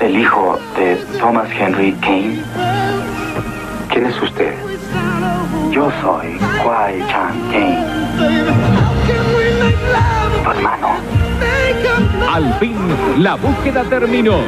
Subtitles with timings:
[0.00, 2.42] el hijo de Thomas Henry Kane.
[3.90, 4.54] ¿Quién es usted?
[5.70, 7.86] Yo soy Kwai Chan Kane.
[10.42, 10.88] Tu hermano.
[12.32, 12.76] Al fin,
[13.18, 14.38] la búsqueda terminó.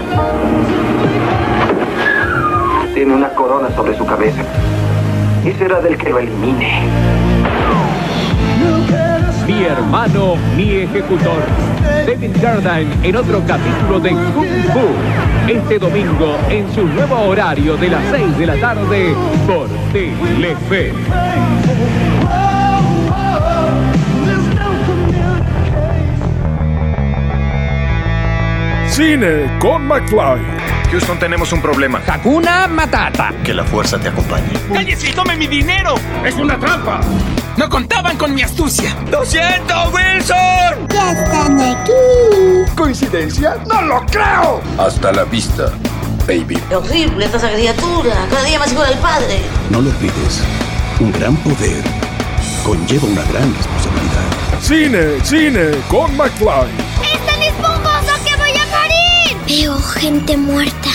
[2.95, 4.43] Tiene una corona sobre su cabeza.
[5.45, 7.22] Y será del que lo elimine.
[9.47, 11.43] Mi hermano, mi ejecutor.
[12.07, 15.51] David Jardine en otro capítulo de Kung Fu.
[15.51, 19.15] Este domingo en su nuevo horario de las 6 de la tarde
[19.47, 20.93] por Telefe.
[28.89, 30.63] Cine con McFly.
[30.91, 32.01] Houston, tenemos un problema.
[32.07, 33.33] Hakuna Matata.
[33.43, 34.53] Que la fuerza te acompañe.
[34.73, 35.95] ¡Cállese y tome mi dinero!
[36.25, 37.01] ¡Es una trampa!
[37.57, 38.97] ¡No contaban con mi astucia!
[39.11, 40.89] ¡Lo siento, Wilson!
[40.89, 42.73] Ya están aquí.
[42.75, 43.57] ¿Coincidencia?
[43.69, 44.63] ¡No lo creo!
[44.79, 45.65] Hasta la vista,
[46.27, 46.57] baby.
[46.69, 48.15] ¡Qué horrible esta criatura!
[48.31, 49.43] Cada día más igual al padre.
[49.69, 50.43] No lo olvides.
[50.99, 51.83] Un gran poder
[52.65, 54.61] conlleva una gran responsabilidad.
[54.63, 56.71] Cine, cine con McFly.
[57.03, 59.37] ¡Es tan esponjoso que voy a morir!
[59.47, 60.89] Veo gente muerta.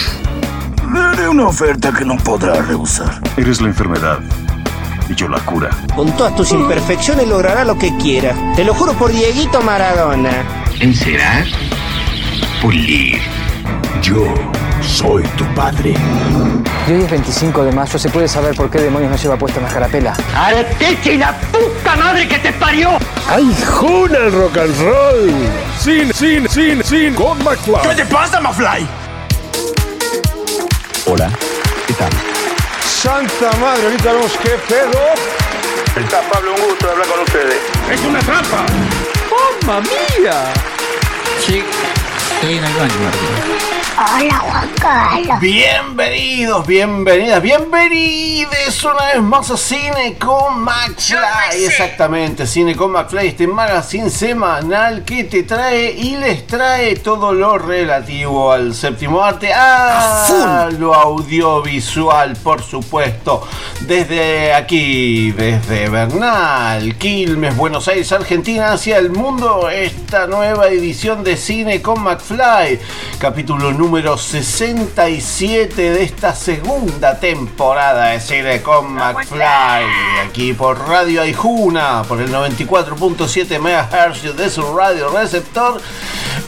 [0.91, 3.21] Le haré una oferta que no podrá rehusar.
[3.37, 4.19] Eres la enfermedad
[5.09, 5.69] y yo la cura.
[5.95, 8.35] Con todas tus imperfecciones logrará lo que quiera.
[8.55, 10.31] Te lo juro por Dieguito Maradona.
[10.79, 11.45] Encerar,
[12.61, 13.19] pulir.
[14.01, 14.33] Yo
[14.81, 15.93] soy tu padre.
[16.87, 19.59] Y hoy es 25 de mayo, ¿se puede saber por qué demonios no lleva puesta
[19.59, 20.15] una carapela?
[20.35, 22.97] ¡Arteche y la puta madre que te parió!
[23.29, 25.33] ¡Ay, juna el rock and roll!
[25.79, 27.89] Cine, cine, cine, cine con McFly.
[27.89, 28.87] ¿Qué te pasa, McFly?
[31.07, 31.29] Hola,
[31.87, 32.26] ¿qué tal?
[33.01, 34.99] Santa madre, ahorita vemos qué pedo.
[35.95, 37.61] Está Pablo, un gusto hablar con ustedes.
[37.91, 38.65] ¡Es una trampa!
[39.61, 40.51] ¡Mamma mía!
[41.45, 41.63] Sí,
[42.33, 43.76] estoy en el baño, Martín.
[43.99, 45.39] Hola, Juan Carlos.
[45.39, 51.65] Bienvenidos, bienvenidas, bienvenidos una vez más a Cine con McFly.
[51.65, 57.57] Exactamente, Cine con McFly, este magazine semanal que te trae y les trae todo lo
[57.57, 63.47] relativo al séptimo arte, a lo audiovisual, por supuesto.
[63.81, 71.35] Desde aquí, desde Bernal, Quilmes, Buenos Aires, Argentina, hacia el mundo, esta nueva edición de
[71.35, 72.79] Cine con McFly,
[73.17, 79.85] capítulo número 67 de esta segunda temporada de Cine con McFly.
[80.27, 85.79] Aquí por Radio Aijuna, por el 94.7 MHz de su radio receptor.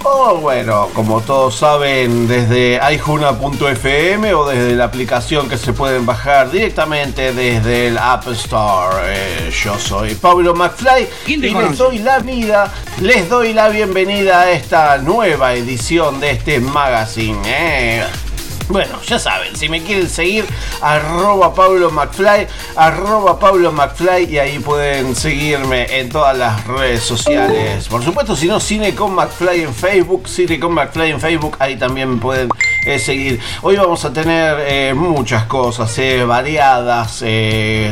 [0.03, 6.51] O bueno, como todos saben, desde aijuna.fm o desde la aplicación que se pueden bajar
[6.51, 8.95] directamente desde el App Store.
[9.07, 12.71] Eh, yo soy Pablo McFly y les doy la vida,
[13.01, 17.28] les doy la bienvenida a esta nueva edición de este magazine.
[17.35, 18.28] Eh.
[18.69, 20.45] Bueno, ya saben, si me quieren seguir,
[20.79, 27.87] arroba Pablo McFly, arroba Pablo McFly y ahí pueden seguirme en todas las redes sociales.
[27.87, 31.77] Por supuesto, si no, Cine con McFly en Facebook, Cine con McFly en Facebook, ahí
[31.77, 32.49] también pueden
[32.85, 33.39] eh, seguir.
[33.63, 37.23] Hoy vamos a tener eh, muchas cosas eh, variadas,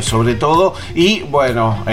[0.04, 1.84] sobre todo, y bueno,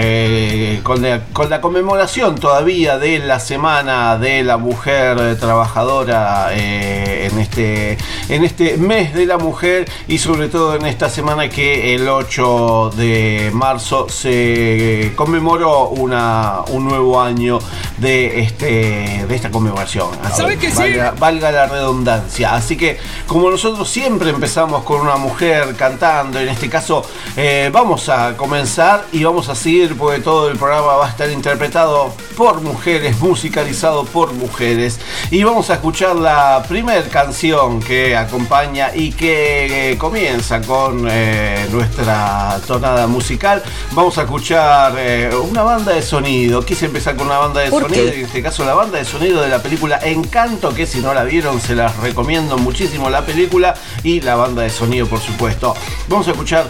[0.84, 7.98] con, la, con la conmemoración todavía de la Semana de la Mujer Trabajadora en este
[8.28, 12.90] en este mes de la mujer y sobre todo en esta semana que el 8
[12.96, 17.58] de marzo se conmemoró una, un nuevo año
[17.98, 20.08] de este de esta conmemoración.
[20.22, 20.76] Así, ¿Sabe que sí?
[20.76, 22.54] valga, valga la redundancia.
[22.54, 27.04] Así que como nosotros siempre empezamos con una mujer cantando, en este caso
[27.36, 31.30] eh, vamos a comenzar y vamos a seguir porque todo el programa va a estar
[31.30, 34.98] interpretado por mujeres, musicalizado por mujeres.
[35.30, 41.66] Y vamos a escuchar la primera canción que acompaña y que eh, comienza con eh,
[41.70, 43.62] nuestra tonada musical.
[43.92, 46.64] Vamos a escuchar eh, una banda de sonido.
[46.64, 48.18] Quise empezar con una banda de ¿Por sonido, qué?
[48.18, 51.22] en este caso la banda de sonido de la película Encanto, que si no la
[51.24, 55.74] vieron se las recomiendo muchísimo la película y la banda de sonido por supuesto.
[56.08, 56.66] Vamos a escuchar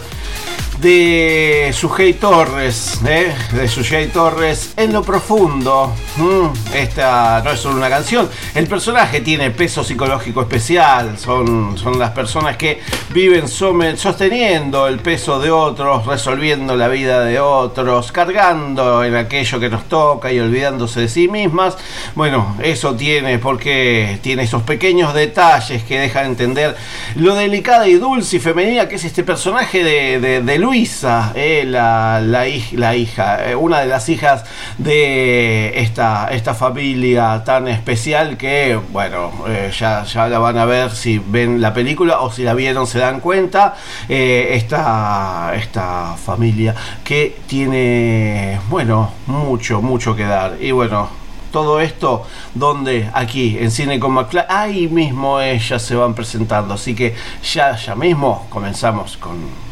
[0.79, 3.33] de Sujei Torres, ¿eh?
[3.51, 5.93] de Sujei Torres en lo profundo.
[6.17, 11.97] Mm, esta no es solo una canción, el personaje tiene peso psicológico especial, son, son
[11.97, 12.79] las personas que
[13.09, 19.69] viven sosteniendo el peso de otros, resolviendo la vida de otros, cargando en aquello que
[19.69, 21.77] nos toca y olvidándose de sí mismas.
[22.13, 26.75] Bueno, eso tiene porque tiene esos pequeños detalles que dejan entender
[27.15, 31.63] lo delicada y dulce y femenina que es este personaje de, de, de Luisa, eh,
[31.65, 34.43] la, la, hija, eh, una de las hijas
[34.77, 39.31] de esta, esta familia tan especial que, bueno,
[39.71, 42.99] ya, ya la van a ver si ven la película o si la vieron se
[42.99, 43.75] dan cuenta.
[44.09, 50.57] esta, esta familia que tiene, bueno, mucho, mucho que dar.
[50.59, 51.07] Y bueno,
[51.53, 56.73] todo esto donde aquí en Cine con McFly, ahí mismo ellas se van presentando.
[56.73, 57.15] Así que
[57.53, 59.66] ya, ya mismo comenzamos con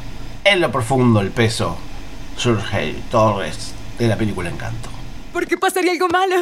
[0.48, 1.76] En lo profundo el peso,
[2.38, 4.90] Surge Torres de la película Encanto.
[5.34, 6.36] ¿Por qué pasaría algo malo?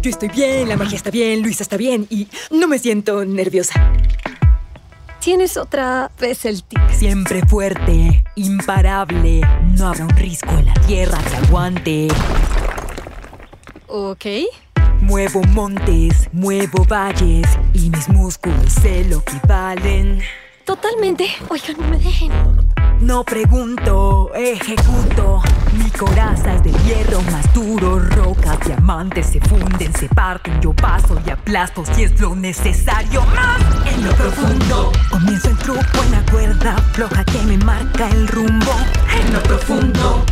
[0.00, 3.92] Yo estoy bien, la magia está bien, Luisa está bien y no me siento nerviosa.
[5.20, 6.80] Tienes otra vez el tic.
[6.92, 9.42] Siempre fuerte, imparable.
[9.76, 12.08] No habrá un risco en la tierra que aguante.
[13.86, 14.24] Ok.
[15.02, 20.22] Muevo montes, muevo valles y mis músculos sé lo que valen.
[20.64, 21.26] Totalmente.
[21.50, 22.32] Oigan, no me dejen.
[23.02, 25.42] No pregunto, ejecuto.
[25.72, 27.98] Mi coraza es de hierro más duro.
[27.98, 30.60] Rocas, diamantes se funden, se parten.
[30.60, 33.22] Yo paso y aplasto si es lo necesario.
[33.34, 33.60] Más
[33.92, 34.92] en lo profundo.
[35.10, 38.72] Comienzo el truco en la cuerda floja que me marca el rumbo.
[39.20, 40.24] En lo profundo.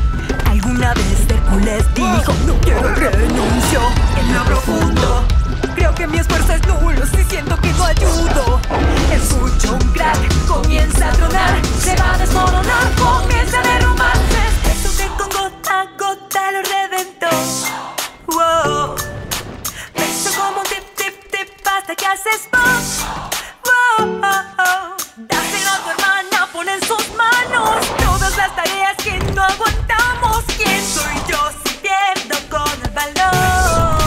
[0.46, 3.80] Alguna vez Hércules dijo, no quiero renuncio.
[4.16, 5.39] En lo profundo.
[5.74, 8.60] Creo que mi esfuerzo es nulo si siento que no ayudo.
[9.12, 14.16] Escucho un crack, comienza a tronar, se va a desmoronar, comienza a derrumbar.
[14.70, 17.28] Eso que con gota a gota lo reventó.
[18.26, 18.94] Wow.
[19.94, 22.60] Eso como un tip, tip, tip hasta que haces pop.
[23.64, 24.20] Wow.
[25.16, 30.44] Dáselo a tu hermana, pon en sus manos todas las tareas que no aguantamos.
[30.56, 33.99] ¿Quién soy yo si pierdo con el balón?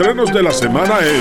[0.00, 1.20] Estrenos de la semana en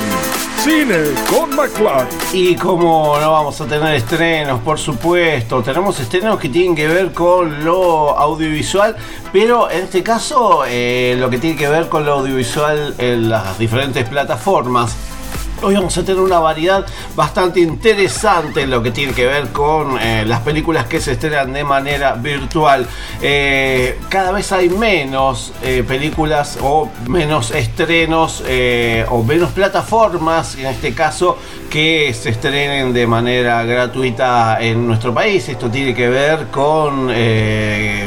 [0.63, 0.95] Cine
[1.29, 2.07] con McFly.
[2.31, 7.11] Y como no vamos a tener estrenos, por supuesto, tenemos estrenos que tienen que ver
[7.11, 8.95] con lo audiovisual,
[9.33, 13.59] pero en este caso eh, lo que tiene que ver con lo audiovisual en las
[13.59, 14.95] diferentes plataformas.
[15.61, 16.85] Hoy vamos a tener una variedad
[17.17, 21.51] bastante interesante en lo que tiene que ver con eh, las películas que se estrenan
[21.51, 22.87] de manera virtual.
[23.21, 30.67] Eh, cada vez hay menos eh, películas o menos estrenos eh, o menos plataformas, en
[30.67, 31.37] este caso,
[31.69, 35.49] que se estrenen de manera gratuita en nuestro país.
[35.49, 37.11] Esto tiene que ver con,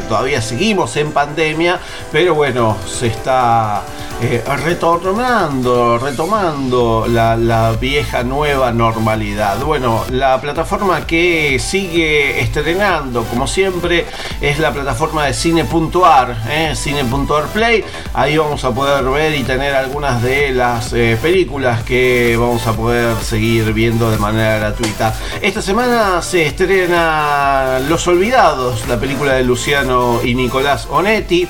[0.09, 1.79] todavía seguimos en pandemia,
[2.11, 3.83] pero bueno, se está
[4.21, 9.59] eh, retornando, retomando la, vieja nueva normalidad.
[9.65, 14.07] Bueno, la plataforma que sigue estrenando, como siempre,
[14.41, 16.75] es la plataforma de cine.ar, ¿eh?
[16.77, 17.85] cine.ar Play.
[18.15, 22.73] Ahí vamos a poder ver y tener algunas de las eh, películas que vamos a
[22.75, 25.15] poder seguir viendo de manera gratuita.
[25.41, 31.49] Esta semana se estrena Los Olvidados, la película de Luciano y Nicolás Onetti.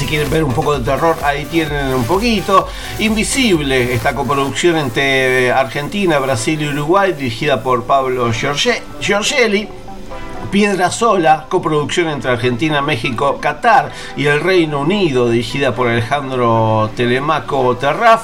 [0.00, 2.66] Si quieren ver un poco de terror, ahí tienen un poquito.
[3.00, 9.68] Invisible, esta coproducción entre Argentina, Brasil y Uruguay, dirigida por Pablo Giorge- Giorgelli.
[10.50, 17.76] Piedra Sola, coproducción entre Argentina, México, Qatar y el Reino Unido, dirigida por Alejandro Telemaco
[17.76, 18.22] Terraf.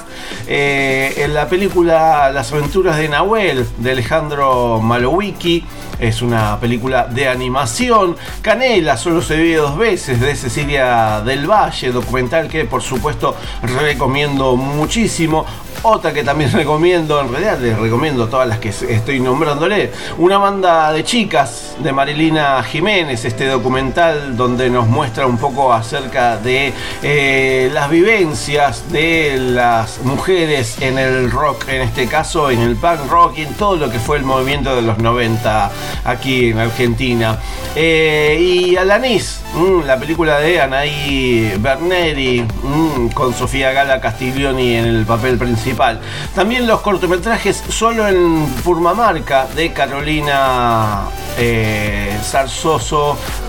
[0.49, 5.65] Eh, en la película Las aventuras de Nahuel, de Alejandro Malowicki,
[5.99, 8.17] es una película de animación.
[8.43, 14.57] Canela solo se vive dos veces, de Cecilia del Valle, documental que por supuesto recomiendo
[14.57, 15.47] muchísimo.
[15.89, 19.93] Otra que también recomiendo, en realidad les recomiendo todas las que estoy nombrándole.
[20.19, 26.39] Una banda de chicas de Marilina Jiménez, este documental donde nos muestra un poco acerca
[26.39, 26.73] de
[27.05, 33.09] eh, las vivencias de las mujeres en el rock, en este caso en el punk
[33.09, 35.71] rock y en todo lo que fue el movimiento de los 90
[36.05, 37.39] aquí en Argentina.
[37.77, 44.85] Eh, y Alanis, mm, la película de Anaí Berneri, mm, con Sofía Gala Castiglioni en
[44.85, 46.01] el papel principal.
[46.35, 51.05] También los cortometrajes solo en Purmamarca de Carolina
[51.39, 52.17] eh,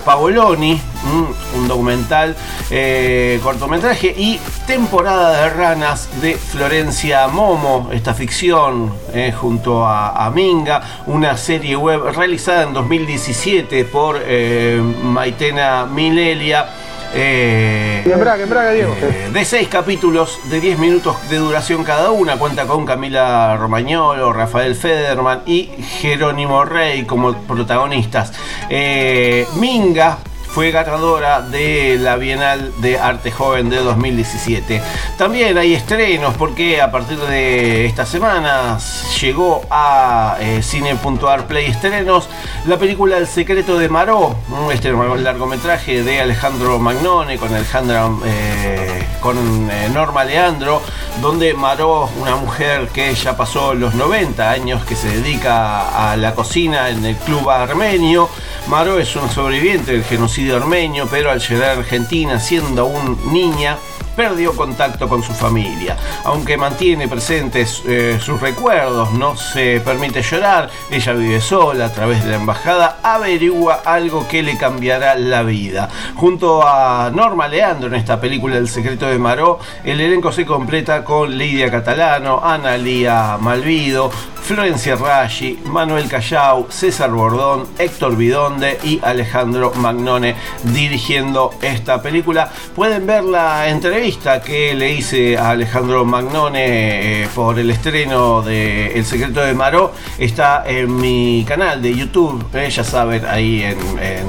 [0.08, 2.34] Pavoloni, mm, un documental
[2.72, 11.04] eh, cortometraje y temporada de ranas de Florencia Momo, esta ficción eh, junto a, Minga,
[11.08, 16.70] una serie web realizada en 2017 por eh, Maitena Minelia.
[17.14, 18.96] Eh, Embrague, embrague, Diego.
[19.02, 22.38] eh, de seis capítulos de 10 minutos de duración cada una.
[22.38, 28.34] Cuenta con Camila Romagnolo, Rafael Federman y Jerónimo Rey como protagonistas.
[28.70, 30.18] Eh, Minga
[30.58, 34.82] fue ganadora de la Bienal de Arte Joven de 2017.
[35.16, 38.80] También hay estrenos porque a partir de esta semana
[39.22, 42.28] llegó a eh, Cine.ar Play estrenos
[42.66, 44.36] la película El secreto de Maró,
[44.74, 49.38] este largometraje de Alejandro Magnone con Alejandra eh, con
[49.70, 50.82] eh, Norma Leandro,
[51.22, 56.34] donde Maró, una mujer que ya pasó los 90 años, que se dedica a la
[56.34, 58.28] cocina en el club armenio.
[58.70, 63.78] Maró es una sobreviviente del genocidio armenio, pero al llegar a Argentina siendo aún niña,
[64.18, 65.96] perdió contacto con su familia.
[66.26, 72.26] Aunque mantiene presentes eh, sus recuerdos, no se permite llorar, ella vive sola a través
[72.26, 75.88] de la embajada, averigua algo que le cambiará la vida.
[76.16, 81.06] Junto a Norma Leandro en esta película El secreto de Maró, el elenco se completa
[81.06, 84.12] con Lidia Catalano, Ana Lía Malvido,
[84.48, 92.50] Florencia Raggi, Manuel Callao, César Bordón, Héctor Bidonde y Alejandro Magnone dirigiendo esta película.
[92.74, 98.98] Pueden ver la entrevista que le hice a Alejandro Magnone eh, por el estreno de
[98.98, 99.92] El secreto de Maró.
[100.18, 102.46] Está en mi canal de YouTube.
[102.54, 103.78] eh, ya saben, ahí en,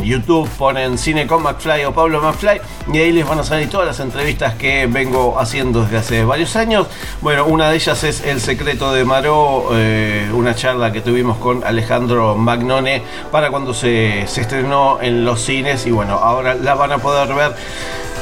[0.02, 2.60] YouTube ponen Cine con McFly o Pablo McFly
[2.92, 6.56] y ahí les van a salir todas las entrevistas que vengo haciendo desde hace varios
[6.56, 6.88] años.
[7.20, 9.68] Bueno, una de ellas es El secreto de Maró.
[9.74, 15.40] eh, una charla que tuvimos con Alejandro Magnone para cuando se, se estrenó en los
[15.40, 17.54] cines y bueno, ahora la van a poder ver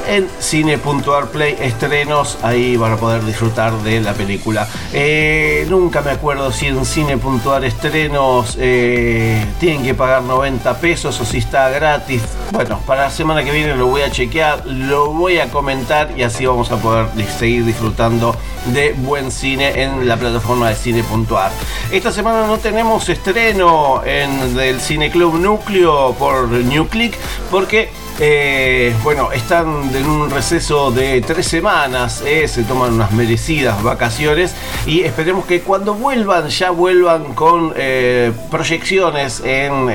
[0.08, 4.68] en cine.ar play estrenos ahí van a poder disfrutar de la película.
[4.92, 11.24] Eh, nunca me acuerdo si en cine.ar estrenos eh, tienen que pagar 90 pesos o
[11.24, 12.22] si está gratis.
[12.52, 16.22] Bueno para la semana que viene lo voy a chequear lo voy a comentar y
[16.22, 17.06] así vamos a poder
[17.38, 18.36] seguir disfrutando
[18.66, 21.50] de buen cine en la plataforma de cine.ar
[21.90, 27.16] esta semana no tenemos estreno en el Cine Club Núcleo por New Click
[27.50, 33.82] porque eh, bueno, están en un receso de tres semanas, eh, se toman unas merecidas
[33.82, 34.54] vacaciones
[34.86, 39.90] y esperemos que cuando vuelvan ya vuelvan con eh, proyecciones en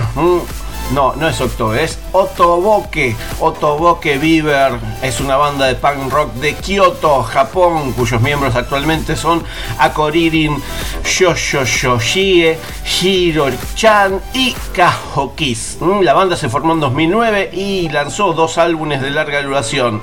[0.92, 3.14] No, no es October, es Otoboke.
[3.40, 9.44] Otoboke Beaver es una banda de punk rock de Kyoto, Japón, cuyos miembros actualmente son
[9.78, 10.56] Akoririn
[11.04, 15.76] Yoshoshoshie, Hiro-chan y Kahokis.
[15.80, 20.00] Mm, la banda se formó en 2009 y lanzó dos álbumes de larga duración.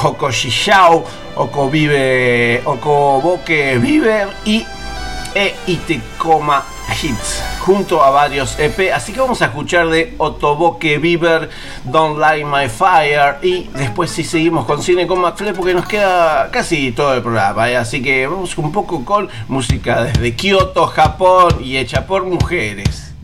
[0.00, 1.04] Hokoshishao,
[1.36, 4.64] Okovive, Okoboke Beaver y
[5.34, 6.64] E Itekoma
[7.02, 8.92] Hits junto a varios EP.
[8.92, 11.48] Así que vamos a escuchar de Otoboke Bieber,
[11.84, 13.36] Don't Light My Fire.
[13.42, 17.70] Y después si seguimos con cine con McFly porque nos queda casi todo el programa.
[17.70, 17.76] ¿eh?
[17.76, 23.14] Así que vamos un poco con música desde Kyoto, Japón y hecha por mujeres.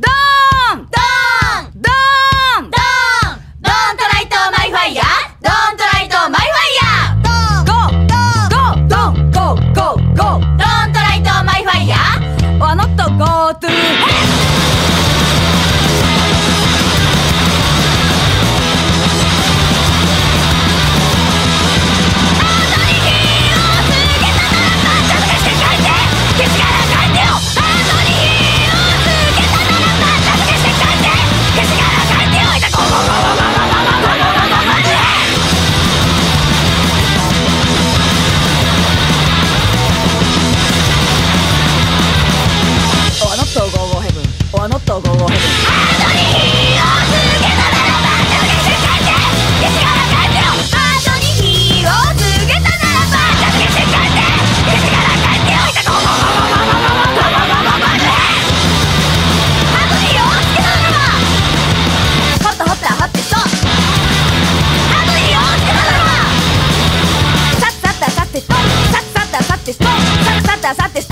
[70.70, 71.09] Hola,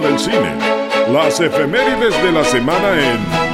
[0.00, 0.56] del cine.
[1.12, 3.51] Las efemérides de la semana en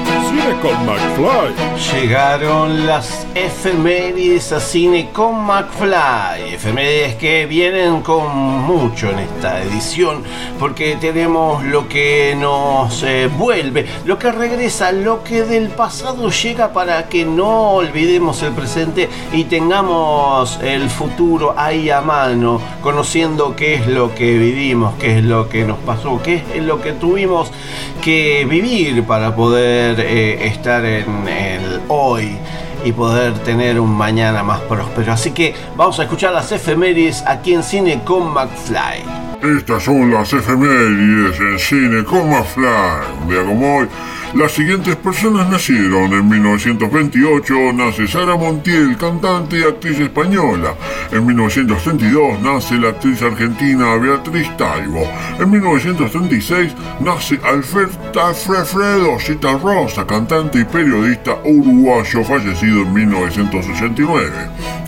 [0.60, 1.54] con McFly.
[1.92, 6.54] Llegaron las efemérides a Cine con McFly.
[6.54, 10.22] Efemérides que vienen con mucho en esta edición
[10.58, 16.72] porque tenemos lo que nos eh, vuelve, lo que regresa, lo que del pasado llega
[16.72, 23.74] para que no olvidemos el presente y tengamos el futuro ahí a mano, conociendo qué
[23.74, 27.52] es lo que vivimos, qué es lo que nos pasó, qué es lo que tuvimos
[27.98, 32.36] que vivir para poder eh, estar en el hoy
[32.84, 35.12] y poder tener un mañana más próspero.
[35.12, 39.28] Así que vamos a escuchar las efemérides aquí en Cine con McFly.
[39.42, 43.28] Estas son las efemérides en cine con McFly.
[43.62, 43.88] Hoy,
[44.34, 50.74] Las siguientes personas nacieron en 1928, nace Sara Montiel, cantante y actriz española.
[51.10, 55.08] En 1932 nace la actriz argentina Beatriz Taibo.
[55.40, 64.30] En 1936 nace Alfredo Citarrosa, cantante y periodista uruguayo fallecido en 1989.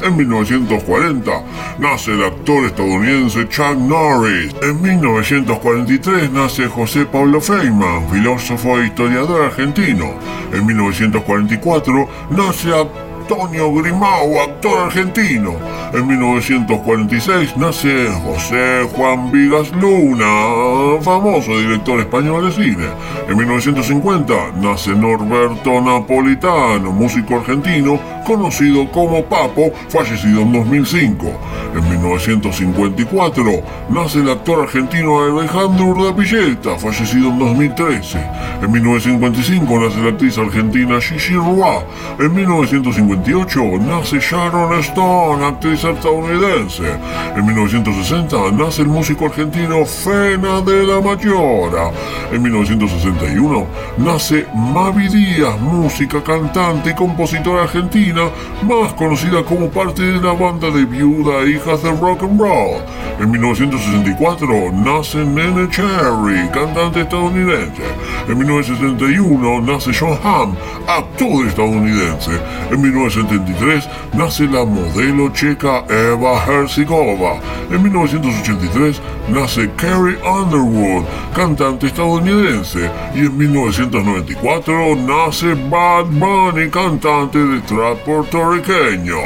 [0.02, 1.30] En 1940
[1.78, 4.54] nace el actor estadounidense Chuck Norris.
[4.62, 10.14] En 1943 nace José Pablo Feynman, filósofo e historiador argentino.
[10.52, 12.72] En 1944 nace
[13.30, 15.54] Antonio Grimao, actor argentino.
[15.92, 22.86] En 1946 nace José Juan Vigas Luna, famoso director español de cine.
[23.28, 31.26] En 1950 nace Norberto Napolitano, músico argentino, conocido como Papo, fallecido en 2005.
[31.76, 33.44] En 1954
[33.90, 38.18] nace el actor argentino Alejandro Urdapilleta, fallecido en 2013.
[38.62, 41.84] En 1955 nace la actriz argentina Gigi Roy.
[42.18, 42.34] En
[43.20, 46.84] 1958 nace Sharon Stone, actriz estadounidense.
[47.36, 51.90] En 1960 nace el músico argentino Fena de la Mayora.
[52.32, 53.66] En 1961
[53.98, 58.22] nace Mavi Díaz, música, cantante y compositora argentina,
[58.62, 62.82] más conocida como parte de la banda de viuda e hijas de rock and roll.
[63.20, 67.82] En 1964 nace Nene Cherry, cantante estadounidense.
[68.28, 70.54] En 1971 nace John Hamm,
[70.86, 72.30] actor estadounidense.
[72.70, 72.80] En
[73.10, 77.40] 1973 nace la modelo checa Eva Herzigova.
[77.70, 82.88] En 1983 nace Carrie Underwood, cantante estadounidense.
[83.14, 89.18] Y en 1994 nace Bad Bunny, cantante de trap puertorriqueño.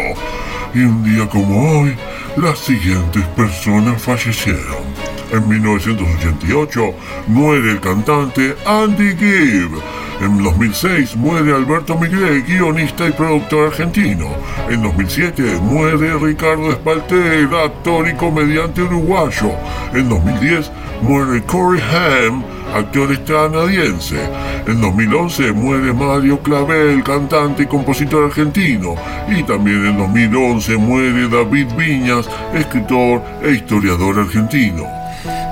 [0.74, 1.94] Y un día como hoy,
[2.36, 4.84] las siguientes personas fallecieron.
[5.30, 6.94] En 1988
[7.26, 10.03] muere el cantante Andy Gibb.
[10.20, 14.28] En 2006 muere Alberto Miguel, guionista y productor argentino.
[14.70, 19.50] En 2007 muere Ricardo Espalter, actor y comediante uruguayo.
[19.92, 20.70] En 2010
[21.02, 22.42] muere Corey Haim,
[22.74, 24.18] actor canadiense.
[24.66, 28.94] En 2011 muere Mario Clavel, cantante y compositor argentino.
[29.28, 34.84] Y también en 2011 muere David Viñas, escritor e historiador argentino.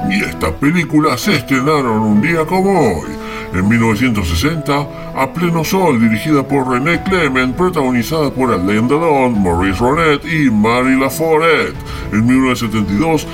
[0.08, 3.21] Y estas películas se estrenaron un día como hoy.
[3.54, 10.24] En 1960, A Pleno Sol, dirigida por René Clement, protagonizada por Alain Delon, Maurice Ronet
[10.24, 11.76] y Marie Laforette.
[12.12, 13.26] En 1972,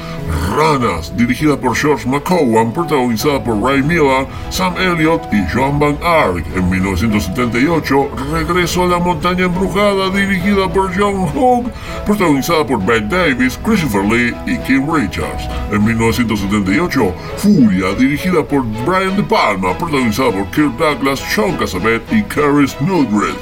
[0.56, 6.44] Ranas, dirigida por George McCowan, protagonizada por Ray Miller, Sam Elliott y Joan Van Ark.
[6.56, 11.70] En 1978, Regreso a la Montaña Embrujada, dirigida por John Hook,
[12.04, 15.48] protagonizada por Bette Davis, Christopher Lee y Kim Richards.
[15.70, 22.22] En 1978, Furia, dirigida por Brian De Palma, protagonizada por Kirk Douglas, Sean Cassavet y
[22.24, 23.36] Carrie Snodred.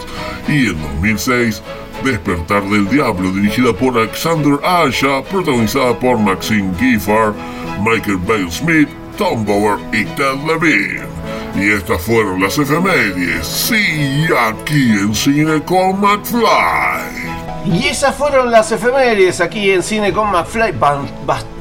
[0.49, 1.63] Y en 2006,
[2.05, 7.35] Despertar del Diablo, dirigida por Alexander Asha, protagonizada por Maxine Giffard,
[7.81, 11.07] Michael Bale Smith, Tom Bower y Ted Levine.
[11.55, 17.73] Y estas fueron las efemérides, sí, aquí en Cine con McFly.
[17.73, 21.56] Y esas fueron las efemérides aquí en Cine con McFly, bastante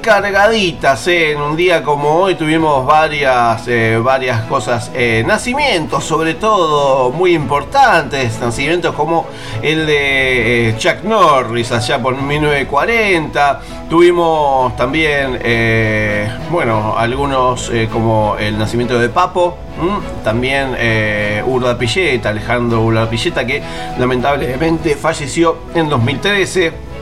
[0.00, 1.06] cargaditas.
[1.08, 1.32] ¿eh?
[1.32, 7.34] En un día como hoy tuvimos varias, eh, varias cosas, eh, nacimientos sobre todo muy
[7.34, 9.26] importantes, nacimientos como
[9.62, 13.60] el de Chuck Norris allá por 1940.
[13.88, 15.38] Tuvimos también,
[16.50, 19.56] bueno, algunos como el nacimiento de Papo,
[20.24, 20.76] también
[21.46, 23.62] Urda Pilleta, Alejandro Urda Pilleta, que
[23.98, 26.95] lamentablemente falleció en 2013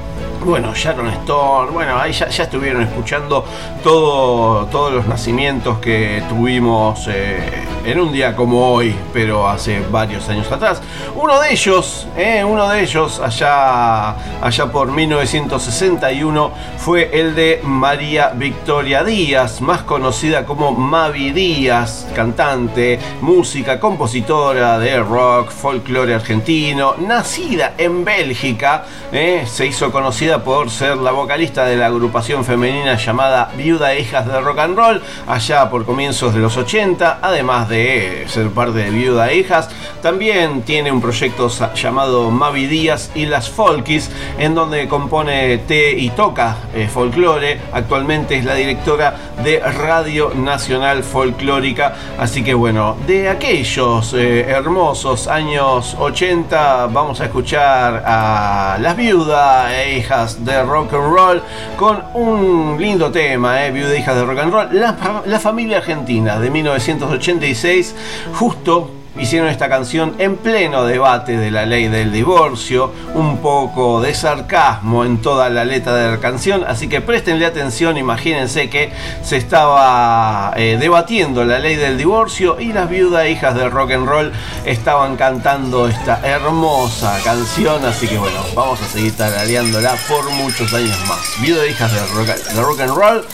[0.44, 3.44] bueno, Sharon Stone, bueno, ahí ya, estuvieron escuchando
[3.82, 10.28] todo, todos los nacimientos que tuvimos eh, en un día como hoy, pero hace varios
[10.28, 10.82] años atrás.
[11.14, 14.10] Uno de ellos, eh, uno de ellos, allá,
[14.42, 22.98] allá por 1961, fue el de María Victoria Díaz, más conocida como Mavi Díaz, cantante,
[23.20, 30.96] música, compositora de rock, folclore argentino, nacida en Bélgica, eh, se hizo conocida por ser
[30.96, 35.70] la vocalista de la agrupación femenina llamada Viuda e Hijas de Rock and Roll, allá
[35.70, 39.68] por comienzos de los 80, además de ser parte de Viuda e Hijas,
[40.02, 46.10] también tiene un proyecto llamado Mavi Díaz y las Folkies, en donde compone té y
[46.10, 47.60] toca eh, folclore.
[47.72, 55.28] Actualmente es la directora de Radio Nacional Folclórica, así que bueno, de aquellos eh, hermosos
[55.28, 61.42] años 80 vamos a escuchar a las viudas e de rock and roll
[61.76, 66.38] con un lindo tema, eh, Viuda hijas de rock and roll, la, la familia argentina
[66.38, 67.94] de 1986 86,
[68.34, 74.14] justo hicieron esta canción en pleno debate de la ley del divorcio, un poco de
[74.14, 79.36] sarcasmo en toda la letra de la canción, así que préstenle atención, imagínense que se
[79.36, 84.32] estaba eh, debatiendo la ley del divorcio y las viudas hijas del rock and roll
[84.64, 90.98] estaban cantando esta hermosa canción, así que bueno, vamos a seguir tarareándola por muchos años
[91.08, 91.20] más.
[91.40, 93.24] Viudas hijas del rock, rock and roll,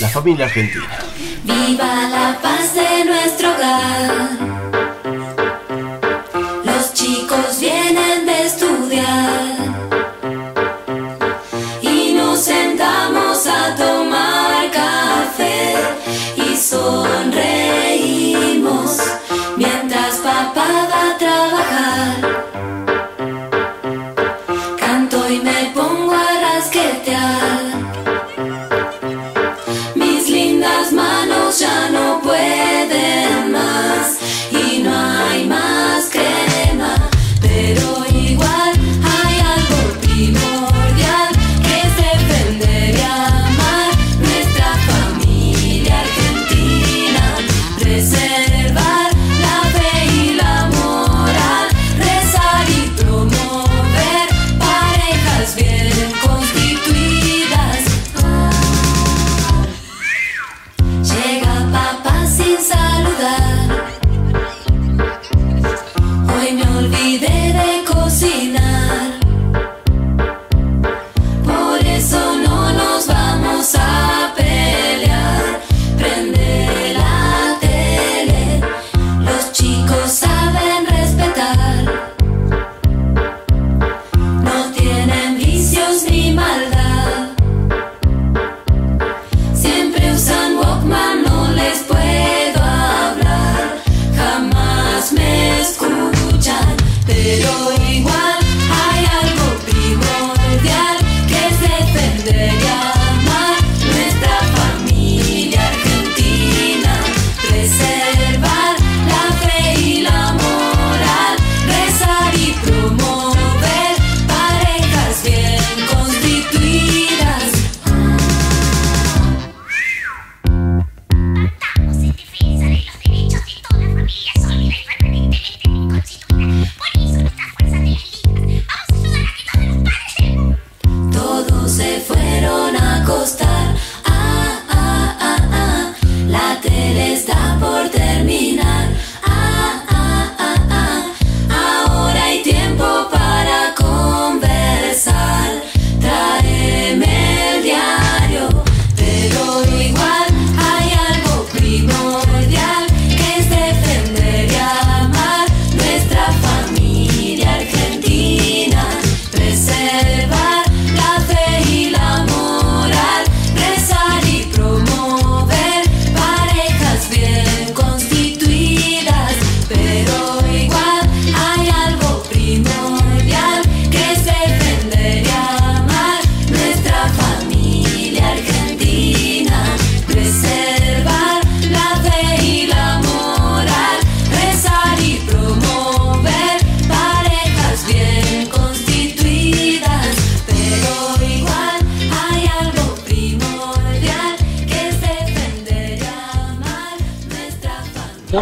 [0.00, 0.98] la familia argentina.
[1.44, 4.93] Viva la paz de nuestro hogar.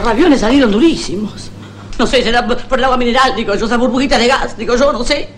[0.03, 1.51] Los salieron durísimos.
[1.99, 4.77] No sé, será por por el agua mineral, digo yo, esas burbujitas de gas, digo
[4.77, 5.29] yo, no sé.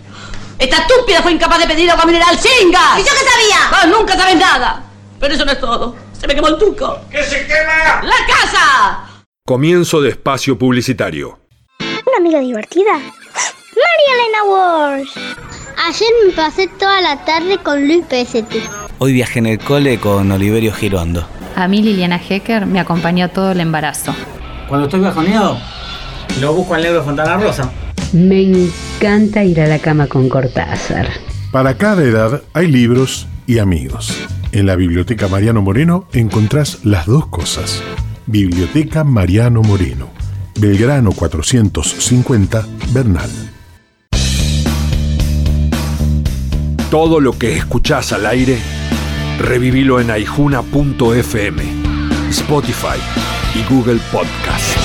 [0.57, 2.97] Esta estúpida fue incapaz de pedir agua mineral sin gas.
[2.97, 3.57] ¿Y yo qué sabía?
[3.71, 4.83] Ah, nunca sabes nada.
[5.19, 5.95] Pero eso no es todo.
[6.19, 6.99] Se me quemó el tuco.
[7.11, 8.01] ¡Que se quema!
[8.03, 9.05] ¡La casa!
[9.45, 11.39] Comienzo de espacio publicitario.
[11.79, 12.93] ¿Una amiga divertida?
[12.93, 15.17] María Elena Walsh.
[15.85, 18.63] Ayer me pasé toda la tarde con Luis Pesetti.
[18.97, 21.27] Hoy viajé en el cole con Oliverio Girondo.
[21.55, 24.15] A mí Liliana Hecker me acompañó todo el embarazo.
[24.67, 25.57] Cuando estoy bajoneado,
[26.41, 27.71] lo busco al negro Fontana Rosa.
[28.13, 31.07] Me encanta ir a la cama con Cortázar.
[31.51, 34.17] Para cada edad hay libros y amigos.
[34.51, 37.83] En la Biblioteca Mariano Moreno encontrás las dos cosas.
[38.25, 40.09] Biblioteca Mariano Moreno.
[40.59, 43.29] Belgrano 450, Bernal.
[46.89, 48.57] Todo lo que escuchás al aire,
[49.39, 51.63] revivilo en aijuna.fm,
[52.29, 54.77] Spotify y Google Podcast.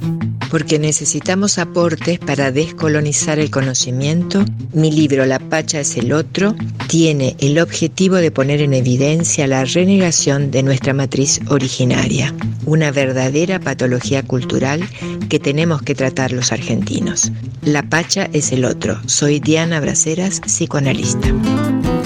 [0.51, 6.55] Porque necesitamos aportes para descolonizar el conocimiento, mi libro La Pacha es el otro
[6.89, 13.61] tiene el objetivo de poner en evidencia la renegación de nuestra matriz originaria, una verdadera
[13.61, 14.83] patología cultural
[15.29, 17.31] que tenemos que tratar los argentinos.
[17.63, 18.99] La Pacha es el otro.
[19.05, 21.29] Soy Diana Braceras, psicoanalista.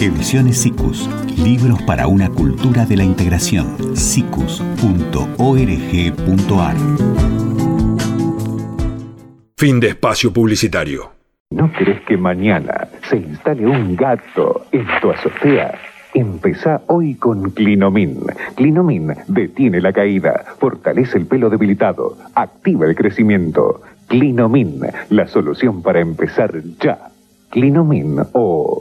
[0.01, 1.09] Ediciones SICUS.
[1.39, 3.97] Libros para una cultura de la integración.
[3.97, 4.63] sicus.org.ar
[9.57, 11.13] Fin de espacio publicitario.
[11.51, 15.79] ¿No querés que mañana se instale un gato en tu azotea?
[16.15, 18.21] Empezá hoy con Clinomin.
[18.57, 23.83] Clinomin detiene la caída, fortalece el pelo debilitado, activa el crecimiento.
[24.09, 27.11] Clinomin, la solución para empezar ya.
[27.51, 28.81] Clinomin o...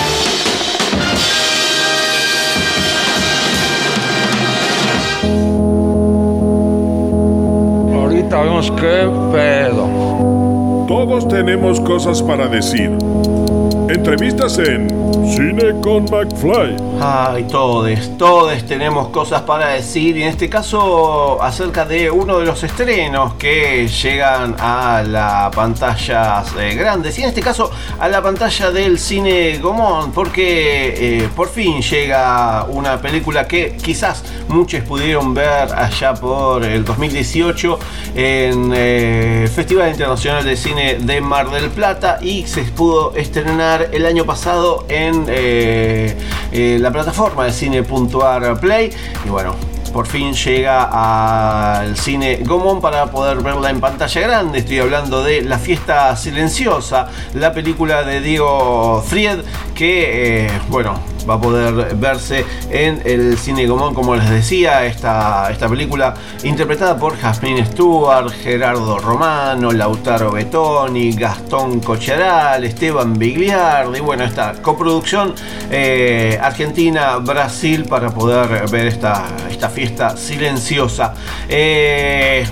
[8.39, 10.85] Vemos qué pedo.
[10.87, 12.89] Todos tenemos cosas para decir.
[13.93, 14.87] Entrevistas en
[15.27, 16.77] Cine con McFly.
[17.01, 22.45] Ay, todos, todos tenemos cosas para decir y en este caso acerca de uno de
[22.45, 28.21] los estrenos que llegan a la pantalla eh, grandes y en este caso a la
[28.21, 35.33] pantalla del cine Gomón porque eh, por fin llega una película que quizás muchos pudieron
[35.33, 37.79] ver allá por el 2018
[38.15, 44.05] en el Festival Internacional de Cine de Mar del Plata y se pudo estrenar el
[44.05, 46.15] año pasado en eh,
[46.51, 48.91] eh, la plataforma de cine.ar Play
[49.25, 49.55] y bueno
[49.91, 54.59] por fin llega al cine Gomón para poder verla en pantalla grande.
[54.59, 59.39] Estoy hablando de La Fiesta Silenciosa, la película de Diego Fried,
[59.75, 60.97] que, eh, bueno,
[61.29, 66.97] va a poder verse en el cine Gomón, como les decía, esta, esta película interpretada
[66.97, 75.33] por Jasmine Stewart, Gerardo Romano, Lautaro Betoni, Gastón Cocharal, Esteban Bigliardi, bueno, esta coproducción
[75.69, 81.13] eh, Argentina-Brasil para poder ver esta, esta fiesta silenciosa.
[81.47, 82.45] Eh,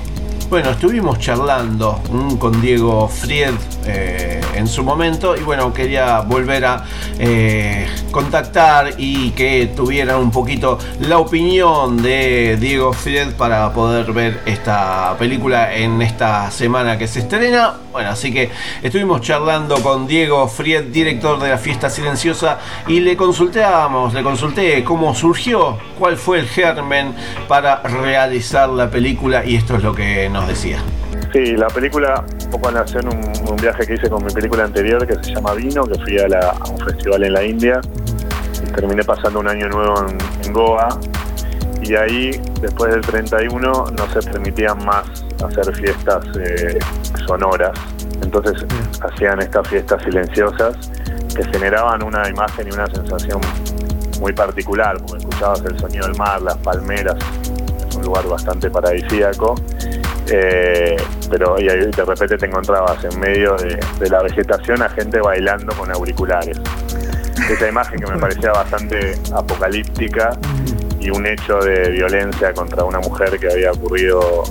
[0.49, 3.53] bueno, estuvimos charlando mm, con Diego Fried
[3.85, 6.85] eh, en su momento y bueno, quería volver a
[7.19, 14.41] eh, contactar y que tuvieran un poquito la opinión de Diego Fried para poder ver
[14.47, 17.75] esta película en esta semana que se estrena.
[17.91, 18.49] Bueno, así que
[18.81, 24.83] estuvimos charlando con Diego Fried, director de la Fiesta Silenciosa, y le consultábamos, le consulté
[24.83, 27.13] cómo surgió, cuál fue el germen
[27.47, 30.77] para realizar la película y esto es lo que nos decía.
[31.33, 34.63] Sí, la película un poco nació en un, un viaje que hice con mi película
[34.63, 37.81] anterior que se llama Vino, que fui a, la- a un festival en la India.
[38.67, 40.89] Y terminé pasando un año nuevo en, en Goa.
[41.81, 45.05] Y ahí, después del 31, no se permitían más
[45.43, 46.77] hacer fiestas eh,
[47.27, 47.71] sonoras.
[48.21, 48.65] Entonces
[49.01, 50.75] hacían estas fiestas silenciosas
[51.35, 53.39] que generaban una imagen y una sensación
[54.19, 57.15] muy particular, porque escuchabas el sonido del mar, las palmeras,
[57.87, 59.55] es un lugar bastante paradisíaco.
[60.31, 60.95] Eh,
[61.29, 65.73] pero y de repente te encontrabas en medio de, de la vegetación a gente bailando
[65.75, 66.59] con auriculares.
[67.49, 70.37] Esa imagen que me parecía bastante apocalíptica
[70.99, 74.43] y un hecho de violencia contra una mujer que había ocurrido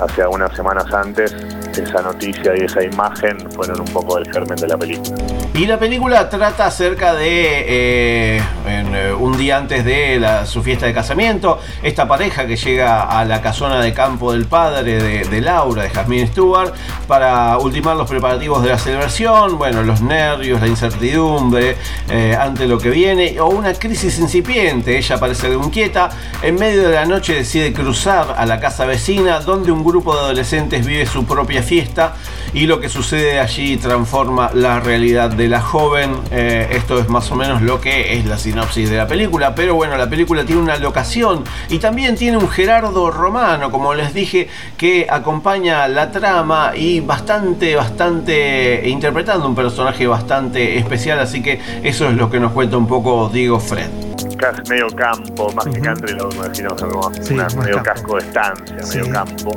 [0.00, 1.34] hace algunas semanas antes,
[1.78, 5.16] esa noticia y esa imagen fueron un poco el germen de la película.
[5.54, 10.94] Y la película trata acerca de eh, eh, un día antes de su fiesta de
[10.94, 15.82] casamiento, esta pareja que llega a la casona de campo del padre de, de Laura,
[15.82, 16.72] de Jasmine Stewart,
[17.06, 21.76] para ultimar los preparativos de la celebración, bueno, los nervios, la incertidumbre
[22.08, 24.96] eh, ante lo que viene, o una crisis incipiente.
[24.96, 26.10] Ella parece algo inquieta.
[26.42, 30.20] En medio de la noche decide cruzar a la casa vecina, donde un grupo de
[30.20, 32.14] adolescentes vive su propia fiesta,
[32.52, 36.14] y lo que sucede allí transforma la realidad de la joven.
[36.30, 39.74] Eh, esto es más o menos lo que es la sinopsis de la película, pero
[39.74, 44.48] bueno, la película tiene una locación y también tiene un Gerardo Romano, como les dije,
[44.76, 52.08] que acompaña la trama y bastante, bastante interpretando un personaje bastante especial, así que eso
[52.08, 54.11] es lo que nos cuenta un poco Diego Fred.
[54.38, 59.12] Casi medio campo, más que country, lo imaginamos como una- medio casco de estancia, medio
[59.12, 59.50] campo.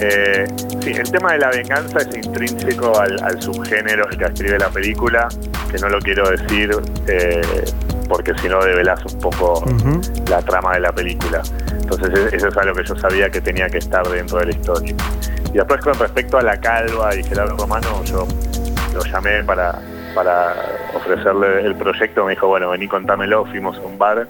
[0.00, 0.44] Eh,
[0.82, 5.28] sí, el tema de la venganza es intrínseco al, al subgénero que escribe la película,
[5.70, 6.70] que no lo quiero decir
[7.06, 7.40] eh,
[8.08, 9.62] porque si no develás un poco
[10.28, 11.42] la trama de la película.
[11.72, 14.52] Entonces e- eso es algo que yo sabía que tenía que estar dentro de la
[14.52, 14.94] historia.
[15.52, 18.26] Y después con respecto a la calva y Gerardo Romano, yo
[18.94, 19.78] lo llamé para,
[20.14, 20.54] para
[20.94, 24.26] ofrecerle el proyecto, me dijo, bueno, vení contámelo, fuimos a un bar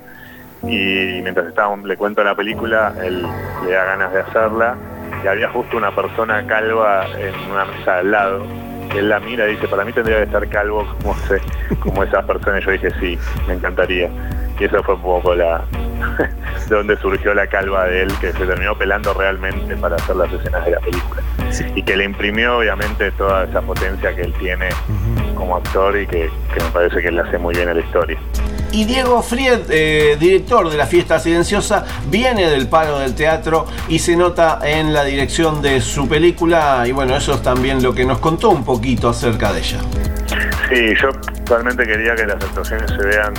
[0.62, 3.26] y mientras estábamos, le cuento la película, él
[3.64, 4.76] le da ganas de hacerla
[5.24, 8.46] y había justo una persona calva en una mesa al lado.
[8.94, 11.40] Él la mira y dice, para mí tendría que estar calvo como, se,
[11.80, 12.64] como esas personas.
[12.64, 14.10] Yo dije, sí, me encantaría.
[14.58, 15.64] Y eso fue un poco la
[16.68, 20.32] de donde surgió la calva de él, que se terminó pelando realmente para hacer las
[20.32, 21.22] escenas de la película.
[21.74, 24.68] Y que le imprimió obviamente toda esa potencia que él tiene
[25.40, 28.18] como actor y que, que me parece que le hace muy bien a la historia.
[28.72, 33.98] Y Diego Fried, eh, director de la fiesta silenciosa, viene del palo del teatro y
[33.98, 36.84] se nota en la dirección de su película.
[36.86, 39.80] Y bueno, eso es también lo que nos contó un poquito acerca de ella.
[40.68, 41.08] Sí, yo
[41.46, 43.34] realmente quería que las actuaciones se vean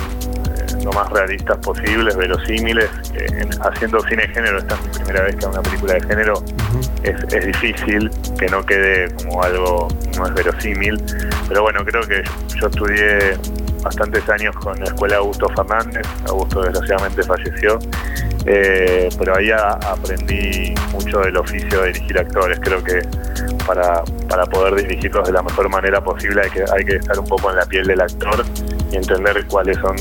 [0.84, 2.88] lo más realistas posibles, verosímiles.
[3.14, 5.94] Eh, en- haciendo cine de género, esta es mi primera vez que hago una película
[5.94, 6.34] de género,
[7.02, 11.02] es, es difícil que no quede como algo, no es verosímil.
[11.48, 12.22] Pero bueno, creo que
[12.60, 13.36] yo estudié
[13.82, 17.78] bastantes años con la escuela Augusto Fernández, Augusto desgraciadamente falleció,
[18.46, 22.58] eh, pero ahí a- aprendí mucho del oficio de dirigir actores.
[22.60, 23.02] Creo que
[23.66, 27.26] para, para poder dirigirlos de la mejor manera posible hay que, hay que estar un
[27.26, 28.44] poco en la piel del actor
[28.90, 29.96] y entender cuáles son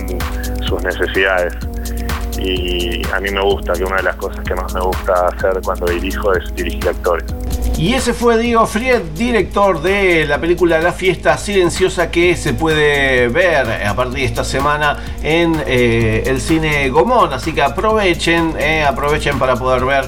[0.72, 1.53] sus necesidades.
[2.39, 5.59] Y a mí me gusta, que una de las cosas que más me gusta hacer
[5.63, 7.26] cuando dirijo es dirigir actores.
[7.78, 13.28] Y ese fue Diego Fried, director de la película La Fiesta Silenciosa que se puede
[13.28, 17.34] ver a partir de esta semana en eh, el cine Gomón.
[17.34, 20.05] Así que aprovechen, eh, aprovechen para poder ver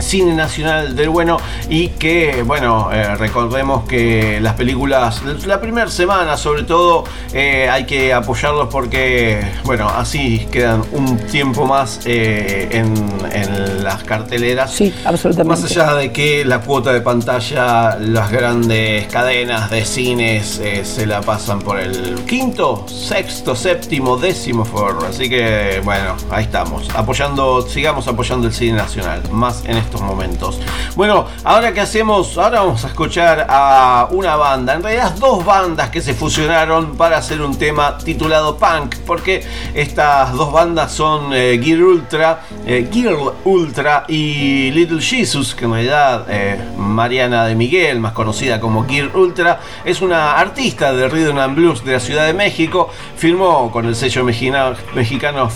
[0.00, 1.38] cine nacional del bueno
[1.68, 7.84] y que bueno eh, recordemos que las películas la primera semana sobre todo eh, hay
[7.84, 12.94] que apoyarlos porque bueno así quedan un tiempo más eh, en,
[13.32, 14.72] en las carteleras.
[14.72, 15.62] Sí absolutamente.
[15.62, 21.20] Más allá de que la cuota de pantalla las grandes cadenas de cines se la
[21.20, 25.06] pasan por el quinto sexto séptimo décimo forro.
[25.06, 26.88] Así que bueno ahí estamos.
[26.94, 30.60] Apoyando sigamos apoyando el cine nacional más en estos momentos.
[30.96, 35.90] Bueno, ahora que hacemos, ahora vamos a escuchar a una banda, en realidad dos bandas
[35.90, 41.60] que se fusionaron para hacer un tema titulado Punk, porque estas dos bandas son eh,
[41.62, 48.00] Gear Ultra, eh, Gear Ultra y Little Jesus, que en realidad eh, Mariana de Miguel,
[48.00, 52.26] más conocida como Gear Ultra, es una artista de rhythm and blues de la Ciudad
[52.26, 55.48] de México, firmó con el sello mexicano, mexicano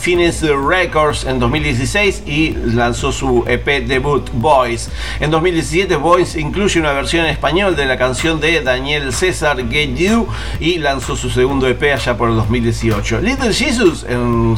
[0.69, 4.91] Records en 2016 y lanzó su EP debut Boys.
[5.21, 9.95] En 2017 Boys incluye una versión en español de la canción de Daniel César Get
[9.97, 10.27] You
[10.61, 13.21] y lanzó su segundo EP allá por el 2018.
[13.21, 14.05] Little Jesus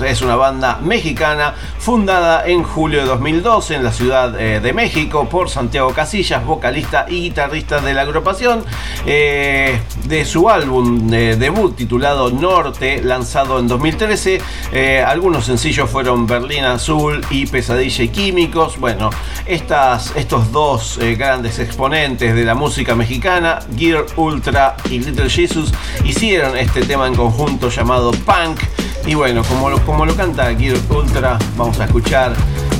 [0.04, 5.28] es una banda mexicana fundada en julio de 2012 en la Ciudad eh, de México
[5.28, 8.64] por Santiago Casillas, vocalista y guitarrista de la agrupación.
[9.06, 14.40] Eh, de su álbum de debut titulado Norte, lanzado en 2013,
[14.72, 18.78] eh, algunos sencillos fueron Berlín Azul y Pesadilla y Químicos.
[18.78, 19.10] Bueno,
[19.50, 25.72] estas, estos dos eh, grandes exponentes de la música mexicana, Gear Ultra y Little Jesus,
[26.04, 28.60] hicieron este tema en conjunto llamado Punk.
[29.06, 32.32] Y bueno, como lo, como lo canta Gear Ultra, vamos a escuchar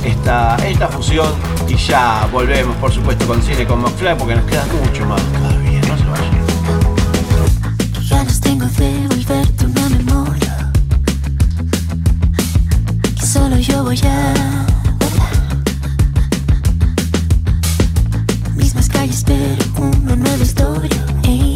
[0.05, 1.33] esta, esta fusión
[1.67, 5.81] y ya volvemos, por supuesto, con Cine con McFly porque nos queda mucho más todavía.
[5.81, 5.97] No
[8.29, 8.65] se tengo
[13.21, 14.80] solo yo voy a
[20.31, 21.01] he visto yo.
[21.23, 21.55] Hey.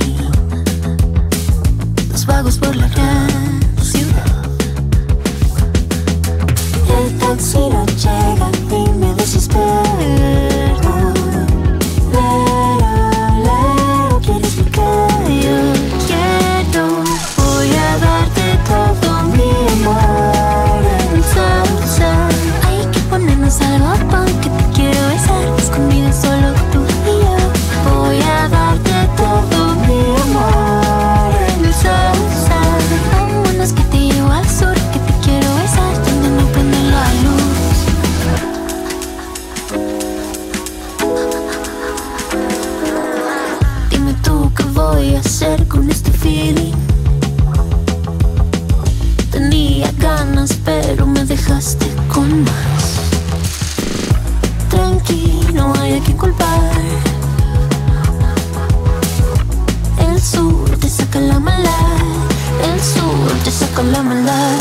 [2.11, 4.43] Los vagos por la gran ciudad.
[6.97, 10.64] El taxi no llega y me desespera.
[64.25, 64.54] love.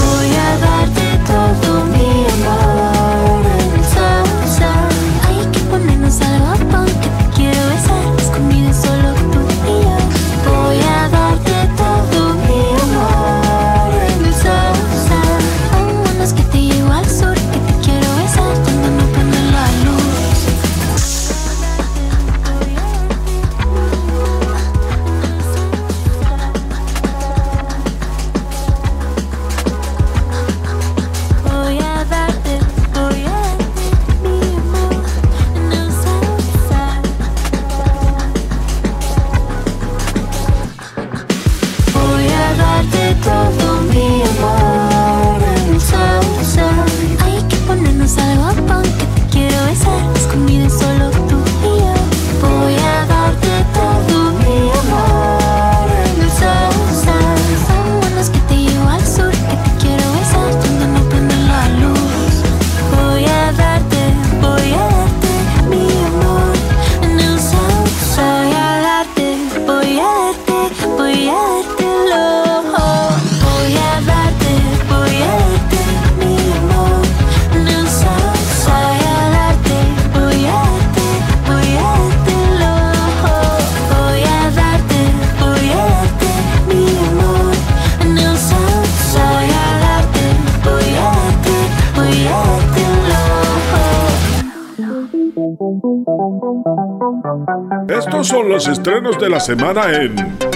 [98.15, 100.15] Estos son los estrenos de la semana en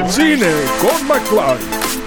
[0.09, 0.47] Cine
[0.81, 1.98] con McFly.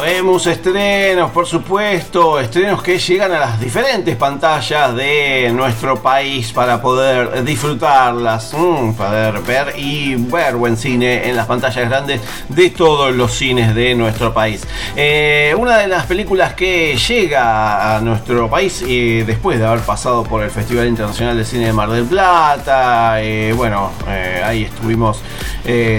[0.00, 6.80] Vemos estrenos, por supuesto, estrenos que llegan a las diferentes pantallas de nuestro país para
[6.80, 13.14] poder disfrutarlas, mm, poder ver y ver buen cine en las pantallas grandes de todos
[13.14, 14.66] los cines de nuestro país.
[14.96, 20.24] Eh, una de las películas que llega a nuestro país eh, después de haber pasado
[20.24, 23.90] por el Festival Internacional de Cine de Mar del Plata, eh, bueno,
[24.44, 25.20] ahí estuvimos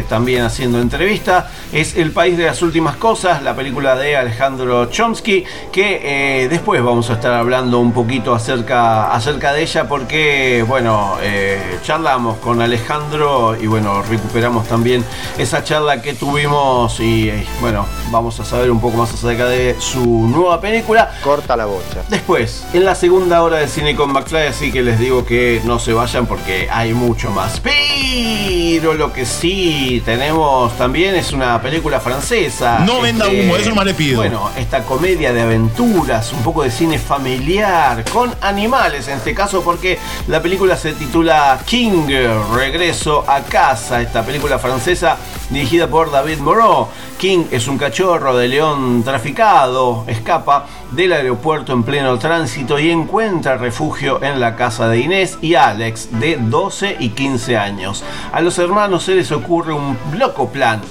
[0.09, 6.43] también haciendo entrevista, es El País de las Últimas Cosas, película de Alejandro Chomsky, que
[6.43, 11.79] eh, después vamos a estar hablando un poquito acerca, acerca de ella porque, bueno, eh,
[11.83, 15.03] charlamos con Alejandro y bueno, recuperamos también
[15.37, 19.75] esa charla que tuvimos y eh, bueno, vamos a saber un poco más acerca de
[19.79, 21.11] su nueva película.
[21.23, 22.03] Corta la bocha.
[22.09, 25.79] Después, en la segunda hora de Cine con McFly, así que les digo que no
[25.79, 27.59] se vayan porque hay mucho más.
[27.61, 32.79] Pero lo que sí tenemos también es una película francesa.
[32.79, 34.17] No venda humo, eso nomás le pido.
[34.17, 39.61] Bueno, esta comedia de aventuras, un poco de cine familiar, con animales en este caso,
[39.61, 39.97] porque
[40.27, 42.07] la película se titula King,
[42.53, 45.17] Regreso a casa, esta película francesa
[45.51, 46.87] dirigida por David Moreau.
[47.19, 53.57] King es un cachorro de león traficado, escapa del aeropuerto en pleno tránsito y encuentra
[53.57, 58.03] refugio en la casa de Inés y Alex, de 12 y 15 años.
[58.31, 60.81] A los hermanos se les ocurre un loco plan,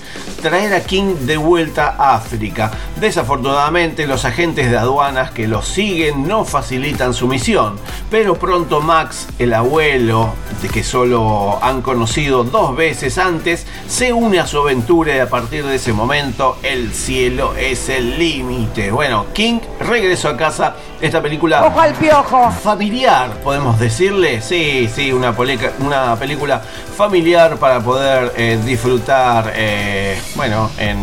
[0.41, 2.71] traer a King de vuelta a África.
[2.99, 7.77] Desafortunadamente los agentes de aduanas que los siguen no facilitan su misión,
[8.11, 14.41] pero pronto Max, el abuelo, de que solo han conocido dos veces antes, se une
[14.41, 18.91] a su aventura y a partir de ese momento el cielo es el límite.
[18.91, 19.61] Bueno, King
[19.91, 20.75] regresó a casa.
[21.01, 22.51] Esta película ¡Ojo al piojo!
[22.53, 24.41] familiar, podemos decirle.
[24.41, 26.61] Sí, sí, una, polica- una película
[26.97, 30.99] familiar para poder eh, disfrutar, eh, bueno, en,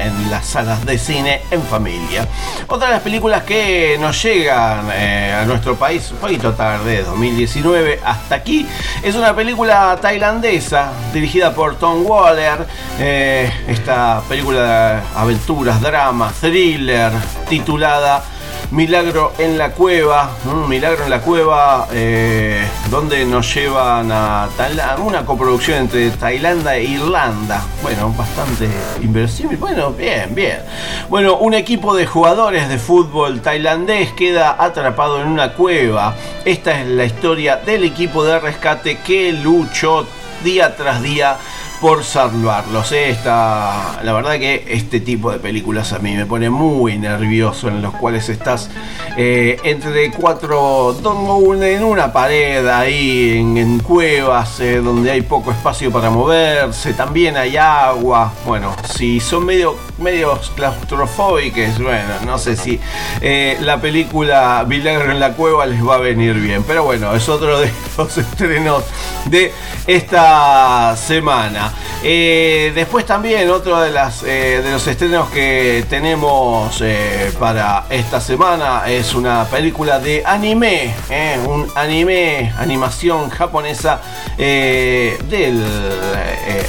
[0.00, 2.26] en las salas de cine en familia.
[2.66, 8.00] Otra de las películas que nos llegan eh, a nuestro país, un poquito tarde, 2019,
[8.04, 8.66] hasta aquí,
[9.02, 12.66] es una película tailandesa dirigida por Tom Waller.
[12.98, 17.12] Eh, esta película de aventuras, drama, thriller,
[17.48, 18.22] titulada
[18.72, 24.48] Milagro en la cueva, un milagro en la cueva, eh, donde nos llevan a
[25.04, 27.64] una coproducción entre Tailandia e Irlanda.
[27.82, 28.68] Bueno, bastante
[29.02, 29.58] inversión.
[29.58, 30.60] Bueno, bien, bien.
[31.08, 36.14] Bueno, un equipo de jugadores de fútbol tailandés queda atrapado en una cueva.
[36.44, 40.06] Esta es la historia del equipo de rescate que luchó
[40.44, 41.38] día tras día
[41.80, 42.92] por salvarlos.
[42.92, 47.80] Esta, la verdad que este tipo de películas a mí me pone muy nervioso en
[47.80, 48.70] los cuales estás
[49.16, 50.96] eh, entre cuatro,
[51.62, 57.36] en una pared ahí, en, en cuevas, eh, donde hay poco espacio para moverse, también
[57.36, 58.32] hay agua.
[58.44, 61.78] Bueno, si son medio medios claustrofóbicos.
[61.78, 62.80] Bueno, no sé si
[63.20, 66.64] eh, la película Milagro en la Cueva les va a venir bien.
[66.64, 68.84] Pero bueno, es otro de los estrenos
[69.26, 69.52] de
[69.86, 71.69] esta semana.
[72.02, 78.84] Eh, después también otro de, las, eh, los estrenos que tenemos eh, para esta semana
[78.88, 80.94] es una película de anime,
[81.46, 84.00] un anime, animación japonesa
[84.38, 85.62] del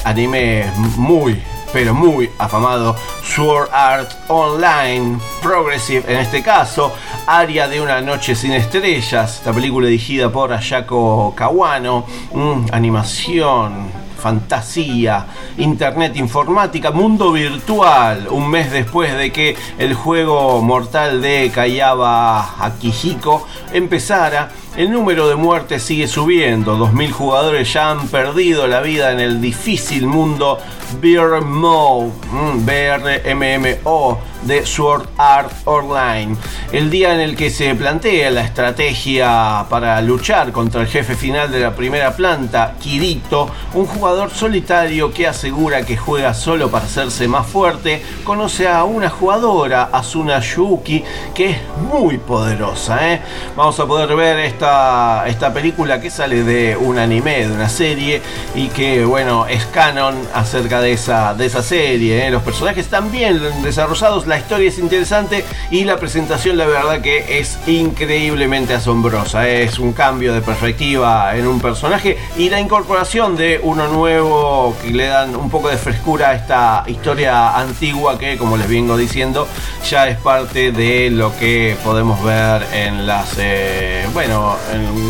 [0.03, 0.65] anime
[0.97, 1.41] muy
[1.73, 6.91] pero muy afamado Sword Art Online Progressive en este caso
[7.25, 15.25] Aria de una noche sin estrellas esta película dirigida por Ayako Kawano mm, animación fantasía,
[15.57, 23.47] internet informática, mundo virtual, un mes después de que el juego mortal de Kayaba Akihiko
[23.73, 24.51] empezara.
[24.77, 29.41] El número de muertes sigue subiendo, 2.000 jugadores ya han perdido la vida en el
[29.41, 30.59] difícil mundo
[31.01, 36.35] BRMO, mm, BRMMO de Sword Art Online.
[36.71, 41.51] El día en el que se plantea la estrategia para luchar contra el jefe final
[41.51, 47.27] de la primera planta, Kirito, un jugador solitario que asegura que juega solo para hacerse
[47.27, 51.03] más fuerte, conoce a una jugadora, Asuna Yuki,
[51.35, 51.57] que es
[51.91, 53.13] muy poderosa.
[53.13, 53.21] ¿eh?
[53.55, 58.21] Vamos a poder ver esta, esta película que sale de un anime, de una serie,
[58.55, 62.27] y que bueno, es canon acerca de esa, de esa serie.
[62.27, 62.31] ¿eh?
[62.31, 67.37] Los personajes están bien desarrollados, la historia es interesante y la presentación la verdad que
[67.39, 69.45] es increíblemente asombrosa.
[69.45, 74.91] Es un cambio de perspectiva en un personaje y la incorporación de uno nuevo que
[74.91, 79.49] le dan un poco de frescura a esta historia antigua que como les vengo diciendo
[79.89, 84.55] ya es parte de lo que podemos ver en las eh, bueno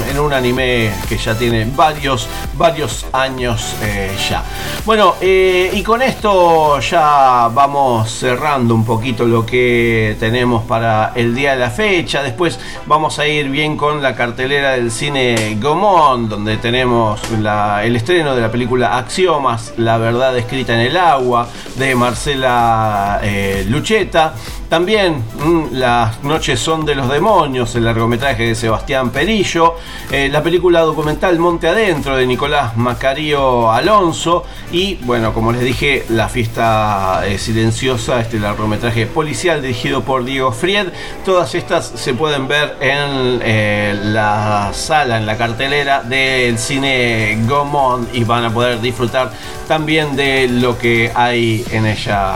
[0.10, 4.44] en, un anime que ya tiene varios varios años eh, ya.
[4.84, 11.36] Bueno eh, y con esto ya vamos cerrando un poquito lo que tenemos para el
[11.36, 12.24] día de la fecha.
[12.24, 18.36] Después vamos a ir bien con la cartelera del cine Gomón, donde tenemos el estreno
[18.36, 24.34] de la película Axiomas, La verdad escrita en el agua, de Marcela eh, Lucheta.
[24.72, 29.76] También mm, Las noches son de los demonios, el largometraje de Sebastián Perillo.
[30.10, 34.46] Eh, la película documental Monte Adentro de Nicolás Macario Alonso.
[34.72, 40.54] Y bueno, como les dije, La fiesta eh, silenciosa, este largometraje policial dirigido por Diego
[40.54, 40.88] Fried.
[41.26, 48.08] Todas estas se pueden ver en eh, la sala, en la cartelera del cine Gomón
[48.14, 49.34] y van a poder disfrutar
[49.68, 52.36] también de lo que hay en ella.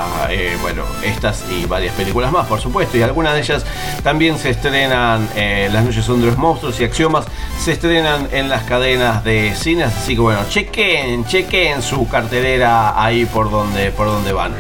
[0.62, 2.98] bueno, estas y varias películas más, por supuesto.
[2.98, 3.66] Y algunas de ellas
[4.04, 7.26] también se estrenan, eh, Las noches son de los monstruos y Axiomas,
[7.60, 9.94] se estrenan en las cadenas de cines.
[9.96, 14.54] Así que bueno, chequen, chequen su cartelera ahí por donde, por donde van.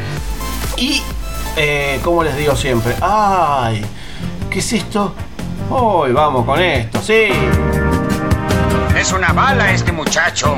[0.77, 1.01] Y
[1.57, 3.85] eh, como les digo siempre, ¡ay!
[4.49, 5.13] ¿Qué es esto?
[5.69, 7.29] Hoy vamos con esto, sí.
[8.97, 10.57] Es una bala este muchacho.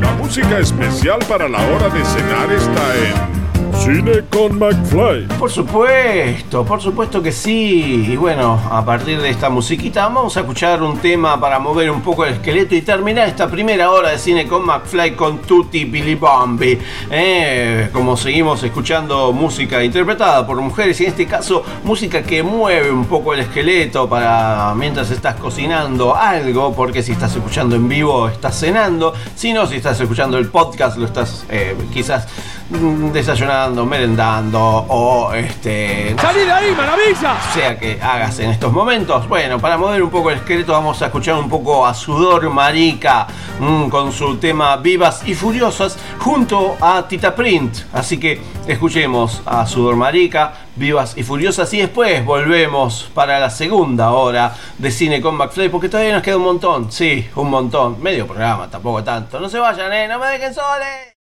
[0.00, 3.37] La música especial para la hora de cenar está en
[3.78, 5.28] Cine con McFly.
[5.38, 8.06] Por supuesto, por supuesto que sí.
[8.08, 12.02] Y bueno, a partir de esta musiquita vamos a escuchar un tema para mover un
[12.02, 16.16] poco el esqueleto y terminar esta primera hora de cine con McFly con Tutti Billy
[16.16, 16.76] Bombi.
[17.10, 22.90] Eh, como seguimos escuchando música interpretada por mujeres y en este caso música que mueve
[22.90, 28.28] un poco el esqueleto para mientras estás cocinando algo, porque si estás escuchando en vivo
[28.28, 32.26] estás cenando, si no, si estás escuchando el podcast lo estás eh, quizás
[32.70, 36.14] desayunando, merendando o este...
[36.20, 37.40] ¡Salí de ahí, maravilla!
[37.54, 39.26] Sea que hagas en estos momentos.
[39.26, 43.26] Bueno, para mover un poco el esqueleto vamos a escuchar un poco a Sudor Marica
[43.58, 47.74] mm, con su tema Vivas y Furiosas junto a Tita Print.
[47.92, 54.10] Así que escuchemos a Sudor Marica, Vivas y Furiosas y después volvemos para la segunda
[54.10, 56.92] hora de Cine con McFly porque todavía nos queda un montón.
[56.92, 58.02] Sí, un montón.
[58.02, 59.40] Medio programa, tampoco tanto.
[59.40, 61.17] No se vayan, eh, no me dejen soles.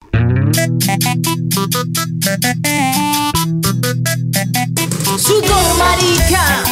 [5.17, 6.63] Sudor marica.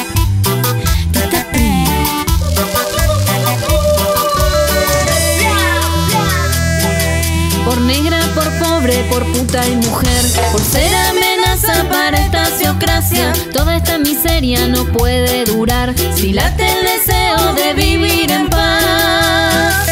[7.66, 10.26] Por negra, por pobre, por puta y mujer.
[10.52, 13.34] Por ser amenaza para esta sociocracia.
[13.52, 15.96] Toda esta miseria no puede durar.
[16.16, 19.89] Si late el deseo de vivir en paz.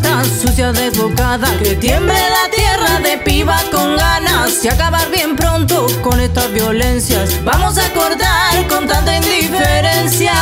[0.00, 4.62] Torta, sucia desbocada Que tiemble la tierra de pibas con ganas.
[4.62, 10.34] De acabar bien pronto con estas violencias Vamos a cortar con tanta indiferencia.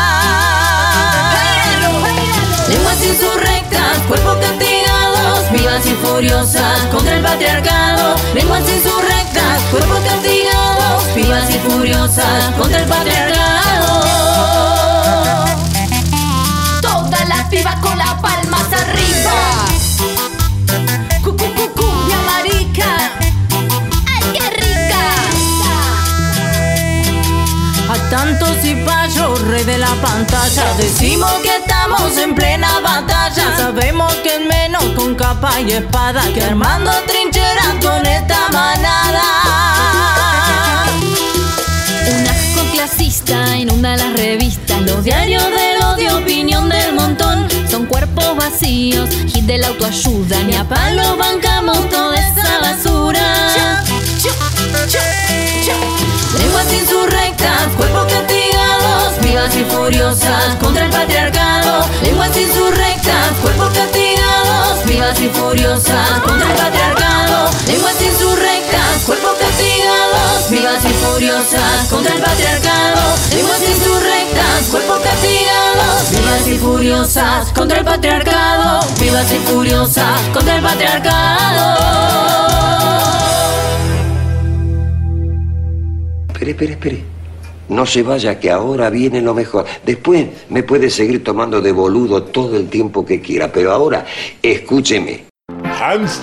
[2.68, 11.50] Lenguas insurrectas, cuerpos castigados Vivas y furiosas contra el patriarcado, lenguas insurrectas, cuerpos castigados, vivas
[11.50, 14.02] y furiosas contra el patriarcado.
[16.82, 18.12] Todas las pibas con las
[18.68, 19.36] palmas arriba.
[21.22, 21.68] Cu, cu,
[29.64, 33.56] de la pantalla, decimos que estamos en plena batalla.
[33.56, 39.24] Sabemos que menos con capa y espada que armando trincheras con esta manada.
[42.08, 45.67] Un asco clasista inunda las revistas, los diarios del
[45.98, 47.46] odio, opinión del montón.
[47.70, 53.82] Son cuerpos vacíos, hit de la autoayuda, ni a palo bancamos toda esa basura.
[56.38, 61.86] Lenguas insurrectas, cuerpos castigados, vivas y furiosas contra el patriarcado.
[62.02, 67.50] Lenguas insurrectas, cuerpos castigados, vivas y furiosas contra el patriarcado.
[67.66, 69.27] Lenguas insurrectas, cuerpos
[69.58, 73.00] castigados, vivas y furiosas contra el patriarcado.
[73.34, 78.80] Lenguas insurrectas, cuerpos castigados, vivas y furiosas contra el patriarcado.
[79.00, 81.78] Vivas y furiosas contra el patriarcado.
[86.28, 87.04] Espere, espere, espere.
[87.68, 89.66] No se vaya, que ahora viene lo mejor.
[89.84, 94.06] Después me puede seguir tomando de boludo todo el tiempo que quiera, pero ahora
[94.42, 95.26] escúcheme.
[95.80, 96.22] Hans,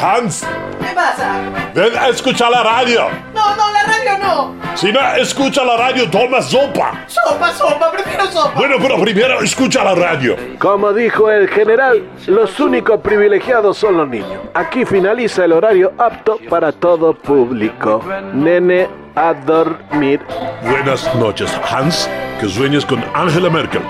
[0.00, 0.44] Hans,
[0.88, 1.40] ¿Qué pasa?
[1.74, 3.08] ven a escuchar la radio.
[3.34, 4.54] No, no, la radio no.
[4.74, 7.04] Si no escucha la radio, toma sopa.
[7.06, 8.52] Sopa, sopa, prefiero sopa.
[8.56, 10.36] Bueno, pero primero escucha la radio.
[10.58, 14.40] Como dijo el general, los únicos privilegiados son los niños.
[14.54, 18.02] Aquí finaliza el horario apto para todo público.
[18.32, 20.20] Nene, a dormir.
[20.62, 22.08] Buenas noches, Hans.
[22.40, 23.82] Que sueñes con Angela Merkel.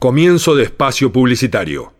[0.00, 1.92] Comienzo de espacio publicitario.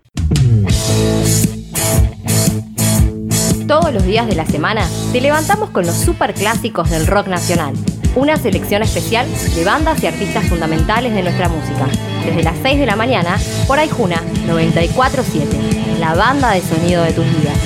[3.73, 7.73] Todos los días de la semana te levantamos con los superclásicos del rock nacional.
[8.15, 11.89] Una selección especial de bandas y artistas fundamentales de nuestra música.
[12.23, 15.57] Desde las 6 de la mañana por Aijuna 947,
[15.99, 17.57] la banda de sonido de tus vidas.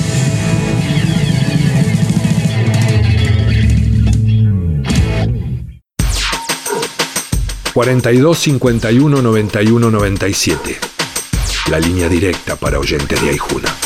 [7.74, 10.78] ...42 51 91 97...
[11.68, 13.85] ...la línea directa para oyentes de Aijuna.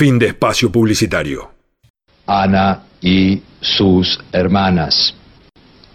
[0.00, 1.50] Fin de espacio publicitario.
[2.26, 5.14] Ana y sus hermanas.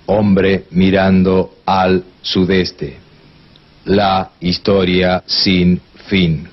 [0.06, 2.99] Hombre mirando al sudeste.
[3.86, 6.47] La historia sin fin.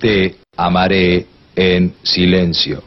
[0.00, 2.82] Te amaré en silencio.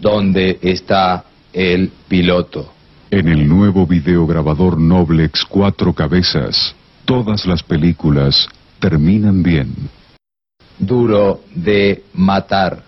[0.00, 2.72] ¿Dónde está el piloto?
[3.10, 8.48] En el nuevo videograbador Noblex Cuatro Cabezas, todas las películas
[8.78, 9.74] terminan bien.
[10.82, 12.82] Duro de matar.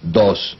[0.00, 0.56] Dos.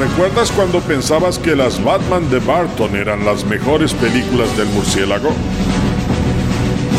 [0.00, 5.28] ¿Recuerdas cuando pensabas que las Batman de Barton eran las mejores películas del murciélago?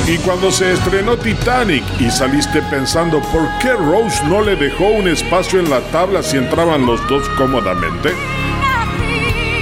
[0.08, 5.08] Y cuando se estrenó Titanic y saliste pensando por qué Rose no le dejó un
[5.08, 8.12] espacio en la tabla si entraban los dos cómodamente?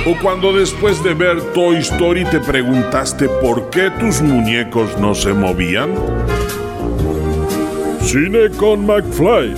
[0.07, 5.33] O cuando después de ver Toy Story te preguntaste por qué tus muñecos no se
[5.33, 5.89] movían?
[7.99, 9.53] Cine con McFly.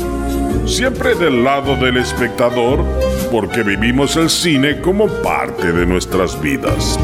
[0.66, 2.84] Siempre del lado del espectador,
[3.32, 6.98] porque vivimos el cine como parte de nuestras vidas.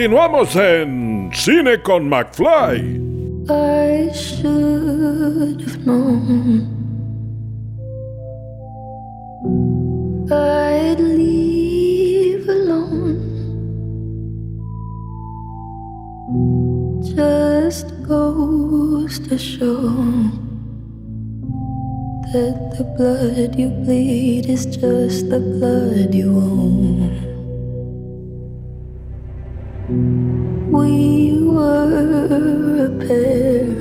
[0.00, 2.98] Continuamos en Cine con McFly.
[3.50, 6.64] I should have known
[10.32, 13.20] I'd leave alone.
[17.14, 19.82] Just goes to show
[22.32, 26.89] that the blood you bleed is just the blood you own.
[30.80, 33.79] We were a pair,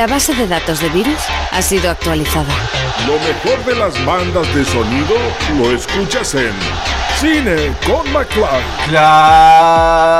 [0.00, 1.20] La base de datos de virus
[1.50, 2.54] ha sido actualizada.
[3.06, 5.14] Lo mejor de las bandas de sonido
[5.58, 6.54] lo escuchas en
[7.20, 8.64] Cine con McFly.
[8.88, 10.10] Claro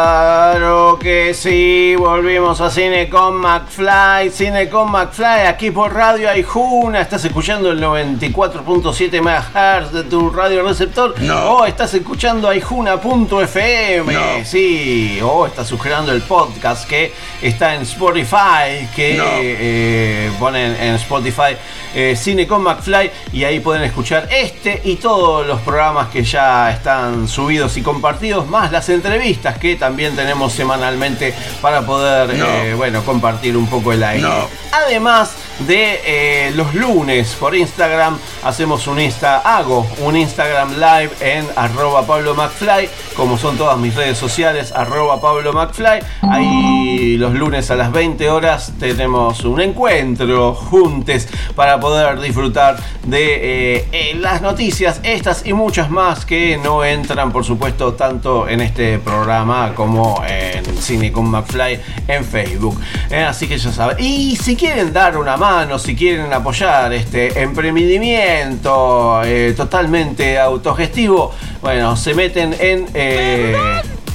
[1.01, 7.25] que sí, volvimos a Cine con McFly, Cine con McFly, aquí por Radio Aijuna, estás
[7.25, 11.15] escuchando el 94.7 MHz de tu radio receptor,
[11.47, 19.17] o estás escuchando aijuna.fm, sí, o estás escuchando el podcast que está en Spotify, que
[19.19, 21.57] eh, ponen en Spotify
[21.95, 26.71] eh, Cine con McFly y ahí pueden escuchar este y todos los programas que ya
[26.71, 32.47] están subidos y compartidos, más las entrevistas que también tenemos semanalmente para poder No.
[32.47, 34.23] eh, bueno, compartir un poco el aire.
[34.23, 34.49] No.
[34.73, 35.35] Además
[35.67, 42.07] de eh, los lunes por Instagram, hacemos un Insta, hago un Instagram live en arroba
[42.07, 46.01] Pablo McFly, como son todas mis redes sociales, arroba Pablo McFly.
[46.23, 53.77] Ahí los lunes a las 20 horas tenemos un encuentro juntos para poder disfrutar de
[53.77, 58.61] eh, eh, las noticias, estas y muchas más que no entran, por supuesto, tanto en
[58.61, 62.81] este programa como en Cine con McFly en Facebook.
[63.27, 63.97] Así que ya saben.
[64.01, 71.97] Y si quieren dar una mano, si quieren apoyar este emprendimiento eh, totalmente autogestivo, bueno,
[71.97, 72.87] se meten en.
[72.95, 73.57] eh,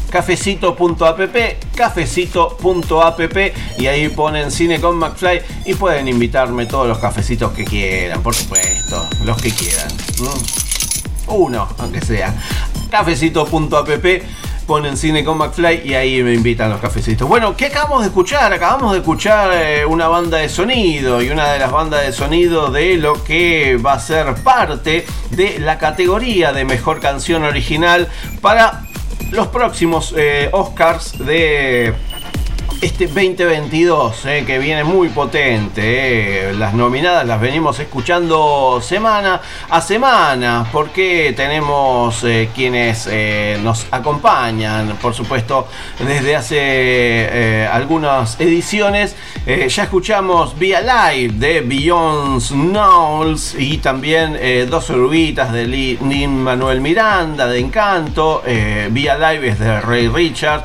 [0.09, 1.35] cafecito.app,
[1.75, 3.37] cafecito.app
[3.77, 8.33] y ahí ponen cine con McFly y pueden invitarme todos los cafecitos que quieran, por
[8.33, 9.89] supuesto, los que quieran.
[10.23, 10.31] ¿no?
[11.35, 12.33] Uno, aunque sea.
[12.89, 14.05] Cafecito.app
[14.65, 17.27] ponen cine con McFly y ahí me invitan los cafecitos.
[17.27, 18.51] Bueno, ¿qué acabamos de escuchar?
[18.53, 22.71] Acabamos de escuchar eh, una banda de sonido y una de las bandas de sonido
[22.71, 28.07] de lo que va a ser parte de la categoría de mejor canción original
[28.41, 28.81] para
[29.31, 31.93] los próximos eh, Oscars de
[32.81, 36.49] este 2022 eh, que viene muy potente.
[36.49, 36.53] eh.
[36.53, 43.09] Las nominadas las venimos escuchando semana a semana porque tenemos eh, quienes
[43.61, 45.67] nos acompañan, por supuesto,
[45.99, 49.15] desde hace algunas ediciones.
[49.45, 54.37] Ya escuchamos Via Live de Beyond Knowles y también
[54.69, 58.43] Dos oruguitas de Lin Manuel Miranda de Encanto.
[58.91, 60.63] Via Live es de Ray Richard.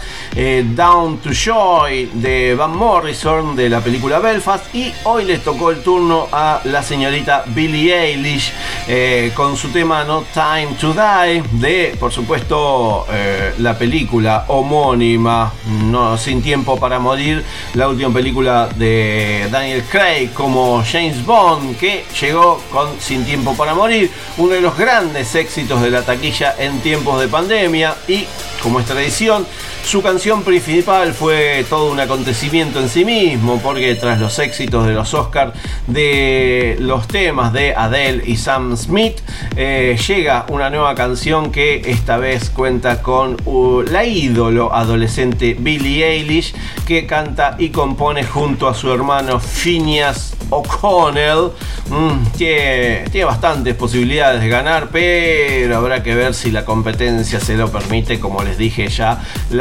[0.75, 4.75] Down to Joy de Van Morrison de la película Belfast.
[4.75, 8.53] Y hoy les tocó el turno a la señorita Billie Eilish
[8.89, 15.53] eh, con su tema No Time to Die de, por supuesto, eh, la película homónima
[15.85, 17.45] No Sin Tiempo para Morir,
[17.75, 23.75] la última película de Daniel Craig como James Bond que llegó con Sin Tiempo para
[23.75, 28.27] Morir, uno de los grandes éxitos de la taquilla en tiempos de pandemia y
[28.63, 29.47] como es tradición,
[29.85, 34.93] su canción principal fue todo un acontecimiento en sí mismo, porque tras los éxitos de
[34.93, 35.53] los Oscars
[35.87, 39.19] de los temas de Adele y Sam Smith,
[39.57, 46.07] eh, llega una nueva canción que esta vez cuenta con uh, la ídolo adolescente Billie
[46.07, 46.55] Eilish,
[46.87, 51.53] que canta y compone junto a su hermano Phineas O'Connell.
[51.89, 57.71] Mm, tiene, bastantes posibilidades de ganar, pero habrá que ver si la competencia se lo
[57.71, 59.21] permite, como les dije ya,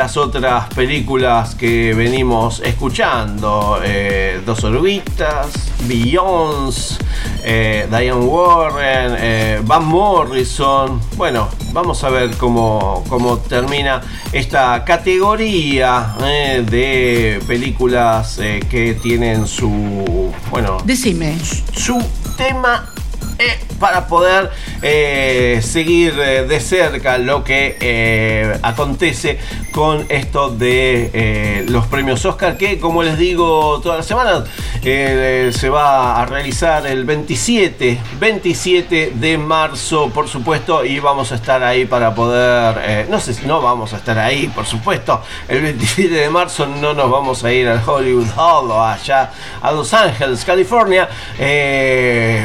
[0.10, 3.80] las otras películas que venimos escuchando.
[3.84, 5.49] eh, Dos oruguitas,
[5.88, 6.95] Beyoncé,
[7.43, 10.99] eh, Diane Warren, eh, Van Morrison.
[11.16, 14.01] Bueno, vamos a ver cómo, cómo termina
[14.32, 16.16] esta categoría
[16.66, 21.38] de películas que tienen su, bueno, Decime.
[21.76, 22.03] su
[22.36, 22.91] tema
[23.80, 29.40] para poder eh, seguir eh, de cerca lo que eh, acontece
[29.72, 34.44] con esto de los premios Oscar que como les digo todas las semanas
[34.84, 41.36] eh, se va a realizar el 27 27 de marzo por supuesto y vamos a
[41.36, 45.22] estar ahí para poder no sé si no vamos a estar ahí por supuesto.
[45.48, 49.32] El 27 de marzo no nos vamos a ir al Hollywood Hall o allá
[49.62, 51.08] a Los Ángeles California.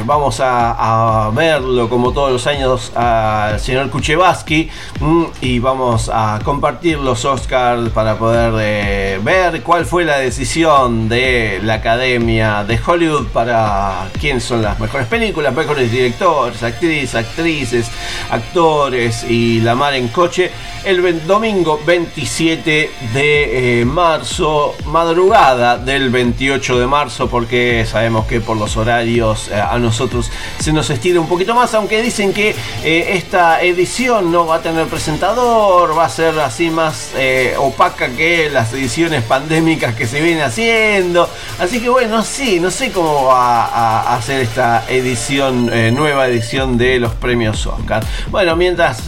[0.05, 4.69] Vamos a, a verlo como todos los años al señor Kuchevaski
[5.01, 11.09] mm, y vamos a compartir los Oscars para poder eh, ver cuál fue la decisión
[11.09, 17.91] de la Academia de Hollywood para quiénes son las mejores películas, mejores directores, actrices, actrices,
[18.31, 20.51] actores y la mar en coche
[20.85, 28.59] el domingo 27 de eh, marzo, madrugada del 28 de marzo, porque sabemos que por
[28.59, 33.13] los horarios eh, a nosotros se nos estira un poquito más, aunque dicen que eh,
[33.13, 38.51] esta edición no va a tener presentador, va a ser así más eh, opaca que
[38.51, 41.29] las ediciones pandémicas que se vienen haciendo.
[41.61, 46.77] Así que bueno, sí, no sé cómo va a, hacer esta edición, eh, nueva edición
[46.77, 48.05] de los premios Oscar.
[48.31, 49.05] Bueno, mientras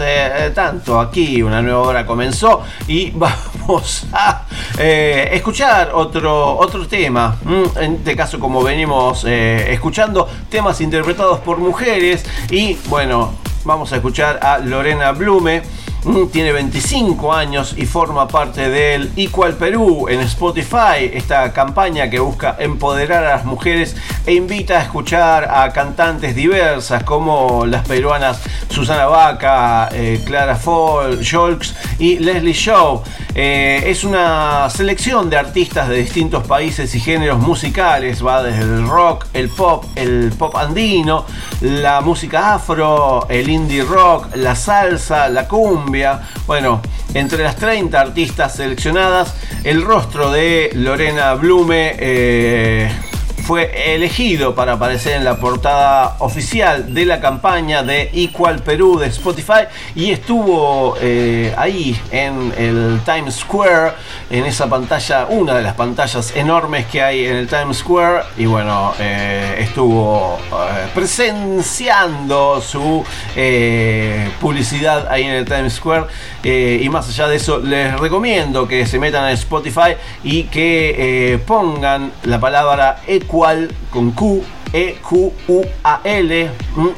[0.55, 4.45] tanto, aquí una nueva hora comenzó y vamos a
[4.79, 7.37] escuchar otro, otro tema.
[7.45, 13.35] Mm, En este caso, como venimos escuchando, temas interpretados por mujeres y bueno,
[13.65, 15.63] vamos a escuchar a Lorena Blume.
[16.33, 22.57] Tiene 25 años y forma parte del Equal Perú en Spotify, esta campaña que busca
[22.61, 29.07] empoderar a las mujeres e invita a escuchar a cantantes diversas como las peruanas Susana
[29.07, 33.03] Vaca, eh, Clara Fall, Jolks y Leslie Show.
[33.35, 38.87] Eh, es una selección de artistas de distintos países y géneros musicales, va desde el
[38.87, 41.27] rock, el pop, el pop andino,
[41.61, 45.96] la música afro, el indie rock, la salsa, la cumbia.
[46.47, 46.83] Bueno,
[47.15, 49.35] entre las 30 artistas seleccionadas,
[49.65, 52.91] el rostro de Lorena Blume eh,
[53.47, 59.07] fue elegido para aparecer en la portada oficial de la campaña de Equal Perú de
[59.07, 63.93] Spotify y estuvo eh, ahí en el Times Square,
[64.31, 68.25] en esa pantalla, una de las pantallas enormes que hay en el Times Square.
[68.37, 73.05] Y bueno, eh, estuvo eh, presenciando su
[74.41, 76.07] publicidad ahí en el Times Square.
[76.43, 79.95] Y más allá de eso les recomiendo que se metan en Spotify
[80.25, 83.36] y que pongan la palabra equal
[83.91, 86.51] con Q E-Q-U-A-L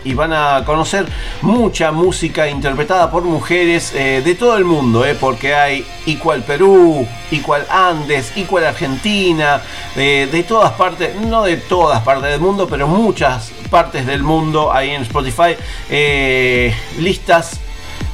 [0.05, 1.07] y van a conocer
[1.43, 7.07] mucha música interpretada por mujeres eh, de todo el mundo, eh, porque hay Igual Perú,
[7.31, 9.61] Igual Andes, Igual Argentina,
[9.95, 14.73] de, de todas partes, no de todas partes del mundo, pero muchas partes del mundo
[14.73, 15.55] ahí en Spotify,
[15.91, 17.61] eh, listas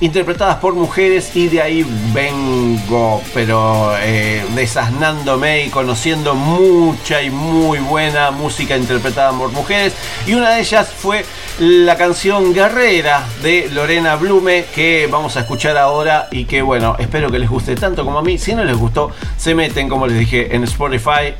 [0.04, 7.78] interpretadas por mujeres y de ahí vengo, pero eh, desasnándome y conociendo mucha y muy
[7.78, 9.94] buena música interpretada por mujeres.
[10.26, 11.24] Y una de ellas fue
[11.58, 17.30] la canción Guerrera de Lorena Blume que vamos a escuchar ahora y que bueno, espero
[17.30, 18.36] que les guste tanto como a mí.
[18.36, 21.34] Si no les gustó, se meten, como les dije, en Spotify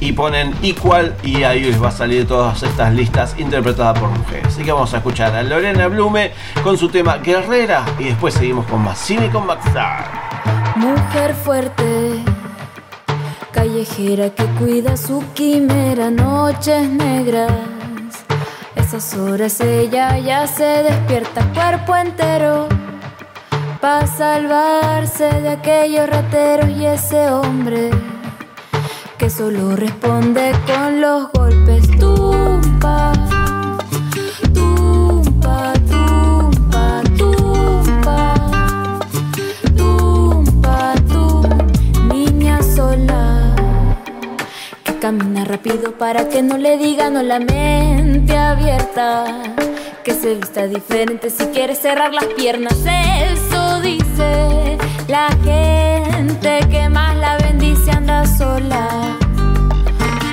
[0.00, 4.46] y ponen Equal y ahí les va a salir todas estas listas interpretadas por mujeres.
[4.48, 6.32] Así que vamos a escuchar a Lorena Blume
[6.64, 10.06] con su tema Guerrera y después seguimos con más cine con Maxar.
[10.76, 12.24] Mujer fuerte,
[13.52, 17.52] callejera que cuida su quimera, noches negras.
[18.74, 22.66] Esas horas ella ya se despierta cuerpo entero
[23.80, 27.90] para salvarse de aquellos rateros y ese hombre
[29.20, 33.12] que solo responde con los golpes tumpa.
[34.54, 38.34] Tumpa, tumpa, tumpa.
[39.76, 43.54] Tumpa, tum, niña sola.
[44.84, 49.42] Que camina rápido para que no le digan no la mente abierta.
[50.02, 52.78] Que se vista diferente si quiere cerrar las piernas.
[52.86, 57.09] Eso dice la gente que más
[58.26, 58.88] sola.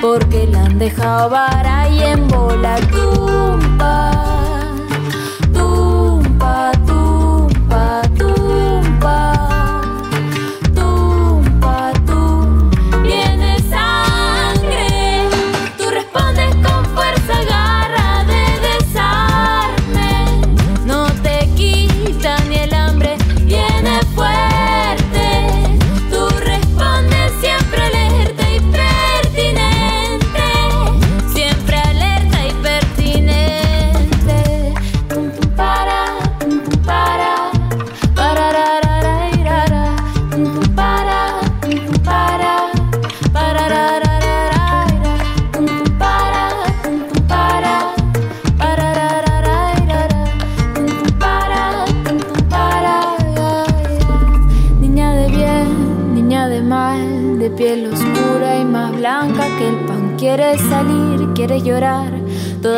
[0.00, 3.67] Porque la han dejado vara y en bola tumba.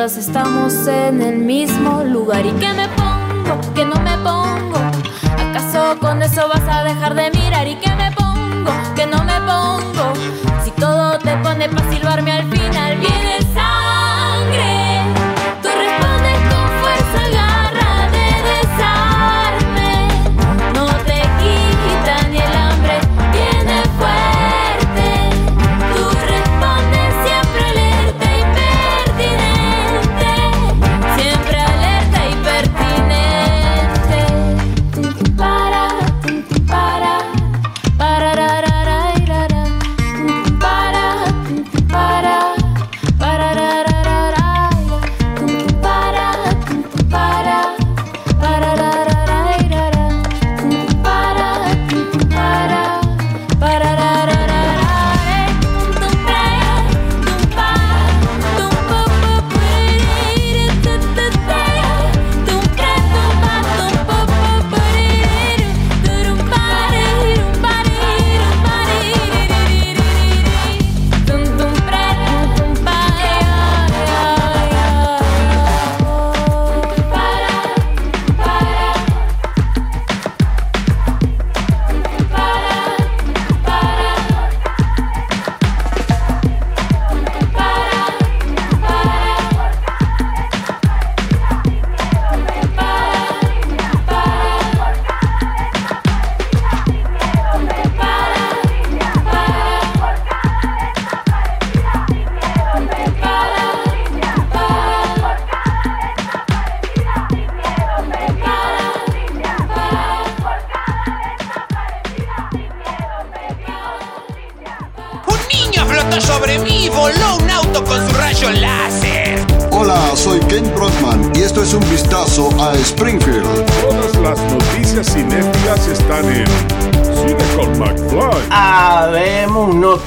[0.00, 2.46] Todas estamos en el mismo lugar.
[2.46, 3.60] ¿Y qué me pongo?
[3.74, 4.78] ¿Qué no me pongo?
[5.38, 7.68] ¿Acaso con eso vas a dejar de mirar?
[7.68, 8.70] ¿Y qué me pongo?
[8.96, 10.14] ¿Qué no me pongo?
[10.64, 13.40] Si todo te pone para silbarme al final, viene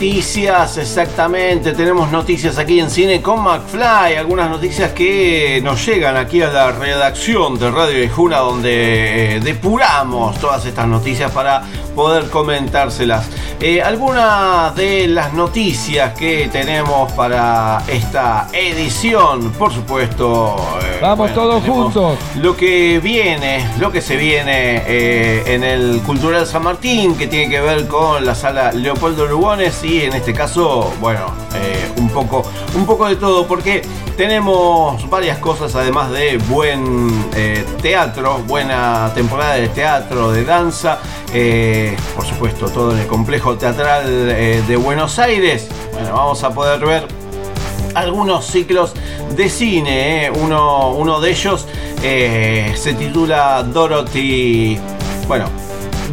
[0.03, 1.71] noticias, exactamente.
[1.71, 4.17] Tenemos noticias aquí en Cine con McFly.
[4.17, 10.37] Algunas noticias que nos llegan aquí a la redacción de Radio Ejuna, donde eh, depuramos
[10.39, 11.63] todas estas noticias para
[11.95, 13.29] poder comentárselas.
[13.61, 20.62] Eh, algunas de las noticias que tenemos para esta edición, por supuesto.
[21.03, 22.17] Vamos bueno, todos juntos.
[22.37, 27.49] Lo que viene, lo que se viene eh, en el Cultural San Martín, que tiene
[27.49, 31.25] que ver con la sala Leopoldo Lugones y en este caso, bueno,
[31.55, 33.81] eh, un poco, un poco de todo, porque
[34.15, 40.99] tenemos varias cosas además de buen eh, teatro, buena temporada de teatro, de danza,
[42.15, 45.67] por supuesto todo en el complejo teatral de Buenos Aires.
[45.91, 47.23] Bueno, vamos a poder ver
[47.93, 48.93] algunos ciclos
[49.35, 50.25] de cine.
[50.25, 50.31] ¿eh?
[50.31, 51.67] Uno, uno de ellos
[52.01, 54.79] eh, se titula Dorothy.
[55.27, 55.49] Bueno,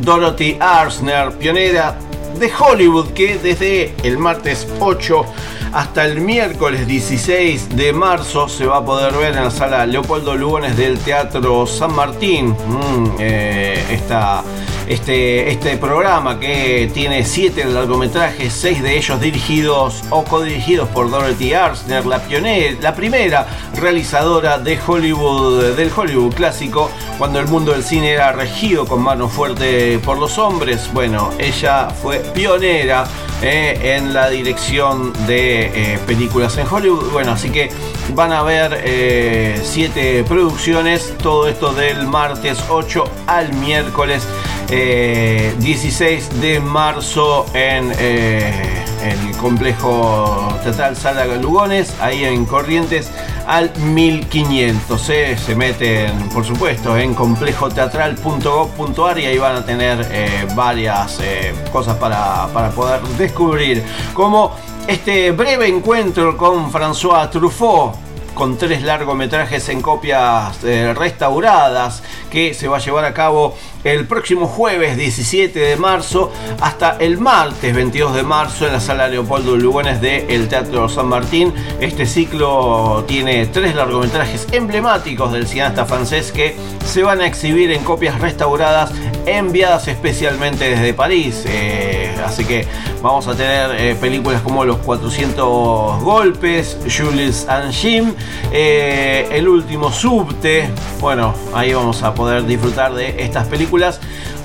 [0.01, 1.97] Dorothy Arsner, pionera
[2.39, 5.25] de Hollywood, que desde el martes 8
[5.73, 10.35] hasta el miércoles 16 de marzo se va a poder ver en la sala Leopoldo
[10.35, 12.49] Lugones del Teatro San Martín.
[12.49, 14.43] Mm, eh, esta
[14.91, 21.55] este, este programa que tiene siete largometrajes, seis de ellos dirigidos o codirigidos por Dorothy
[21.55, 23.47] Arsner, la pionera, la primera
[23.77, 29.29] realizadora de Hollywood, del Hollywood clásico, cuando el mundo del cine era regido con mano
[29.29, 30.91] fuerte por los hombres.
[30.93, 33.05] Bueno, ella fue pionera
[33.43, 37.13] eh, en la dirección de eh, películas en Hollywood.
[37.13, 37.71] Bueno, así que
[38.15, 44.27] van a ver eh, siete producciones, todo esto del martes 8 al miércoles
[44.71, 53.11] eh, 16 de marzo en eh, el complejo teatral Sala Lugones, ahí en Corrientes,
[53.47, 55.11] al 1500.
[55.11, 55.37] eh.
[55.39, 61.97] Se meten, por supuesto, en complejoteatral.gov.ar y ahí van a tener eh, varias eh, cosas
[61.97, 63.83] para, para poder descubrir.
[64.15, 64.55] Como
[64.87, 67.95] este breve encuentro con François Truffaut
[68.35, 73.55] con tres largometrajes en copias eh, restauradas que se va a llevar a cabo
[73.85, 76.31] el próximo jueves 17 de marzo
[76.61, 81.55] hasta el martes 22 de marzo en la sala Leopoldo Lugones del Teatro San Martín.
[81.81, 87.83] Este ciclo tiene tres largometrajes emblemáticos del cineasta francés que se van a exhibir en
[87.83, 88.93] copias restauradas
[89.25, 91.45] enviadas especialmente desde París.
[91.47, 92.67] Eh, así que
[93.01, 98.15] vamos a tener eh, películas como Los 400 Golpes, Jules and Jim,
[98.53, 100.69] eh, El último subte.
[101.01, 103.70] Bueno, ahí vamos a poder disfrutar de estas películas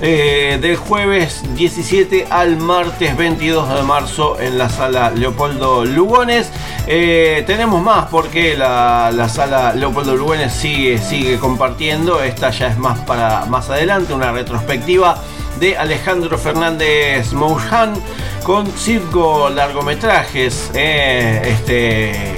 [0.00, 6.50] eh, del jueves 17 al martes 22 de marzo en la sala Leopoldo Lugones.
[6.86, 12.22] Eh, tenemos más porque la, la sala Leopoldo Lugones sigue, sigue compartiendo.
[12.22, 15.20] Esta ya es más para más adelante, una retrospectiva
[15.58, 17.94] de Alejandro Fernández Moujan
[18.44, 20.70] con cinco largometrajes.
[20.74, 22.35] eh, este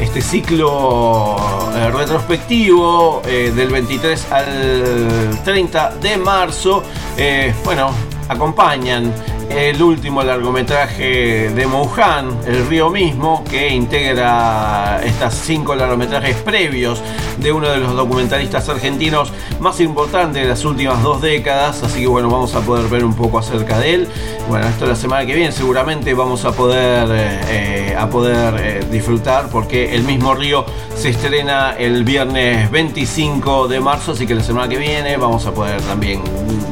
[0.00, 1.36] este ciclo
[1.74, 6.82] eh, retrospectivo eh, del 23 al 30 de marzo.
[7.16, 7.90] Eh, bueno,
[8.28, 9.12] acompañan
[9.50, 17.02] el último largometraje de Moujan, El Río mismo, que integra estas cinco largometrajes previos
[17.38, 21.82] de uno de los documentalistas argentinos más importantes de las últimas dos décadas.
[21.82, 24.08] Así que bueno, vamos a poder ver un poco acerca de él.
[24.48, 27.08] Bueno, esto la semana que viene seguramente vamos a poder,
[27.48, 30.64] eh, a poder eh, disfrutar porque el mismo Río
[30.94, 35.52] se estrena el viernes 25 de marzo, así que la semana que viene vamos a
[35.52, 36.22] poder también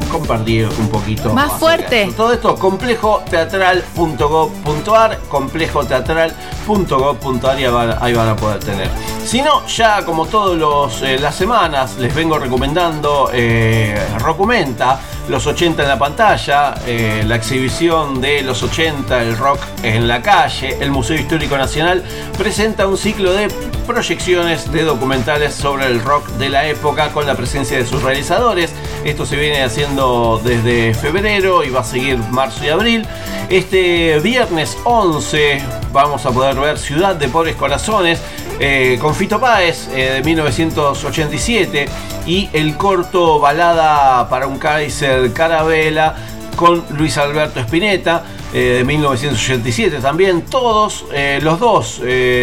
[0.09, 1.31] compartir un poquito.
[1.33, 2.11] Más fuerte.
[2.17, 8.89] Todo esto complejoteatral.gov.ar, complejoteatral.gov.ar y ahí van, ahí van a poder tener.
[9.25, 14.99] Si no, ya como todas las semanas les vengo recomendando eh, Rocumenta,
[15.29, 20.21] los 80 en la pantalla, eh, la exhibición de los 80, el rock en la
[20.21, 22.03] calle, el Museo Histórico Nacional
[22.37, 23.47] presenta un ciclo de
[23.85, 28.71] proyecciones de documentales sobre el rock de la época con la presencia de sus realizadores.
[29.05, 33.07] Esto se viene haciendo desde febrero y va a seguir marzo y abril.
[33.49, 35.61] Este viernes 11
[35.93, 38.19] vamos a poder ver Ciudad de Pobres Corazones
[38.61, 41.87] eh, con Fito Páez eh, de 1987
[42.25, 46.13] y el corto Balada para un Kaiser Carabela
[46.57, 50.41] con Luis Alberto Spinetta eh, de 1987 también.
[50.41, 51.05] Todos
[51.41, 52.01] los dos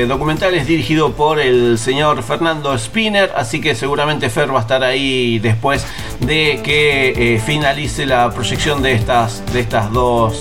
[0.09, 5.39] documentales dirigidos por el señor Fernando Spinner, así que seguramente Fer va a estar ahí
[5.39, 5.87] después
[6.21, 10.41] de que finalice la proyección de estas, de estas dos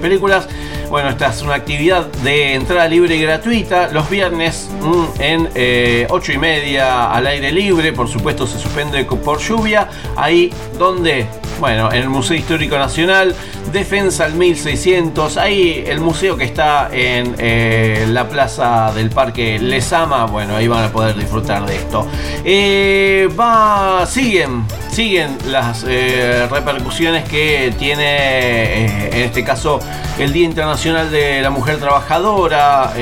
[0.00, 0.46] películas.
[0.90, 6.08] Bueno, esta es una actividad de entrada libre y gratuita los viernes mm, en eh,
[6.10, 7.92] 8 y media al aire libre.
[7.92, 9.88] Por supuesto, se suspende por lluvia.
[10.16, 11.28] Ahí donde
[11.60, 13.34] bueno, en el Museo Histórico Nacional,
[13.72, 20.26] Defensa al 1600, ahí el museo que está en eh, la plaza del Parque Lesama,
[20.26, 22.06] bueno, ahí van a poder disfrutar de esto.
[22.44, 29.78] Eh, va, siguen, siguen las eh, repercusiones que tiene, en este caso,
[30.18, 32.92] el Día Internacional de la Mujer Trabajadora,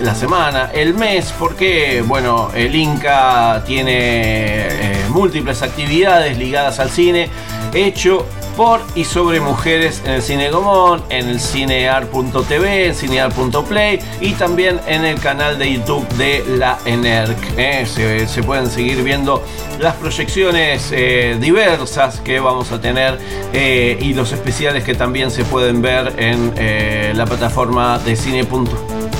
[0.00, 4.68] la semana, el mes, porque, bueno, el Inca tiene
[5.08, 7.28] múltiples actividades ligadas al cine,
[7.74, 8.26] hecho
[8.56, 14.80] por y sobre mujeres en el cine Gomón, en el cinear.tv, en cinear.play y también
[14.86, 17.38] en el canal de YouTube de la ENERC.
[17.56, 17.86] ¿eh?
[18.26, 19.42] Se, pueden seguir viendo
[19.78, 23.18] las proyecciones eh, diversas que vamos a tener
[23.52, 29.11] eh, y los especiales que también se pueden ver en la plataforma de cine.tv.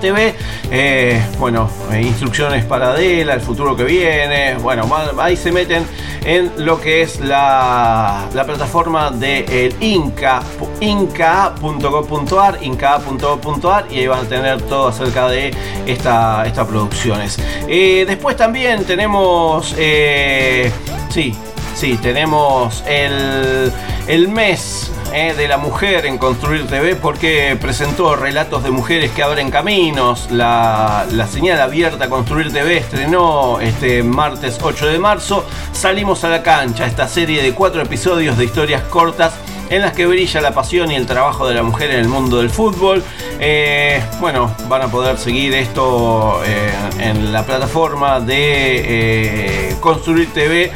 [0.00, 0.34] TV,
[0.72, 5.86] eh, bueno, eh, instrucciones para Adela, el futuro que viene, bueno, ahí se meten
[6.24, 10.42] en lo que es la, la plataforma de el Inca,
[10.80, 15.54] inca.gov.ar, inca.gov.ar y ahí van a tener todo acerca de
[15.86, 17.38] esta, estas producciones.
[17.68, 20.72] Eh, después también tenemos, eh,
[21.10, 21.32] sí,
[21.76, 23.70] sí, tenemos el,
[24.08, 29.22] el mes eh, de la mujer en Construir TV porque presentó relatos de mujeres que
[29.22, 30.28] abren caminos.
[30.32, 35.46] La, la señal abierta Construir TV estrenó este martes 8 de marzo.
[35.70, 39.34] Salimos a la cancha, esta serie de cuatro episodios de historias cortas
[39.70, 42.38] en las que brilla la pasión y el trabajo de la mujer en el mundo
[42.38, 43.00] del fútbol.
[43.38, 50.72] Eh, bueno, van a poder seguir esto eh, en la plataforma de Construir TV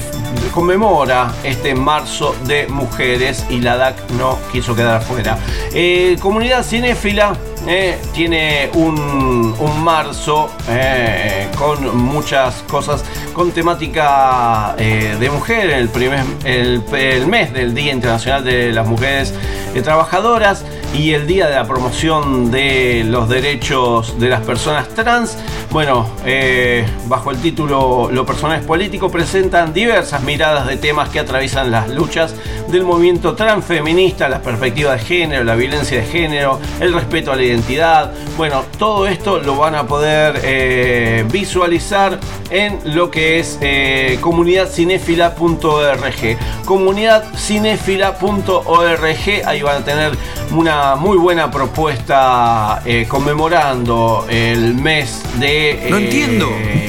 [0.53, 5.39] conmemora este marzo de mujeres y la DAC no quiso quedar afuera.
[5.73, 9.55] Eh, comunidad cinéfila eh, tiene un,
[9.85, 17.75] marzo eh, con muchas cosas con temática eh, de mujer, el, primer, el, mes del
[17.75, 19.35] Día Internacional de las Mujeres
[19.75, 25.39] eh, Trabajadoras y el Día de la Promoción de los Derechos de las Personas Trans.
[25.71, 31.21] Bueno, eh, bajo el título Lo personal es político, presentan diversas miradas de temas que
[31.21, 32.35] atraviesan las luchas
[32.69, 37.43] del movimiento transfeminista, las perspectivas de género, la violencia de género, el respeto a la
[37.51, 38.13] identidad.
[38.37, 42.19] Bueno, todo esto lo van a poder eh, visualizar
[42.51, 46.39] en lo que es eh, comunidadcinéfila.org.
[46.65, 50.13] Comunidadcinéfila.org, ahí van a tener
[50.53, 56.49] una muy buena propuesta eh, conmemorando el mes de No eh, entiendo.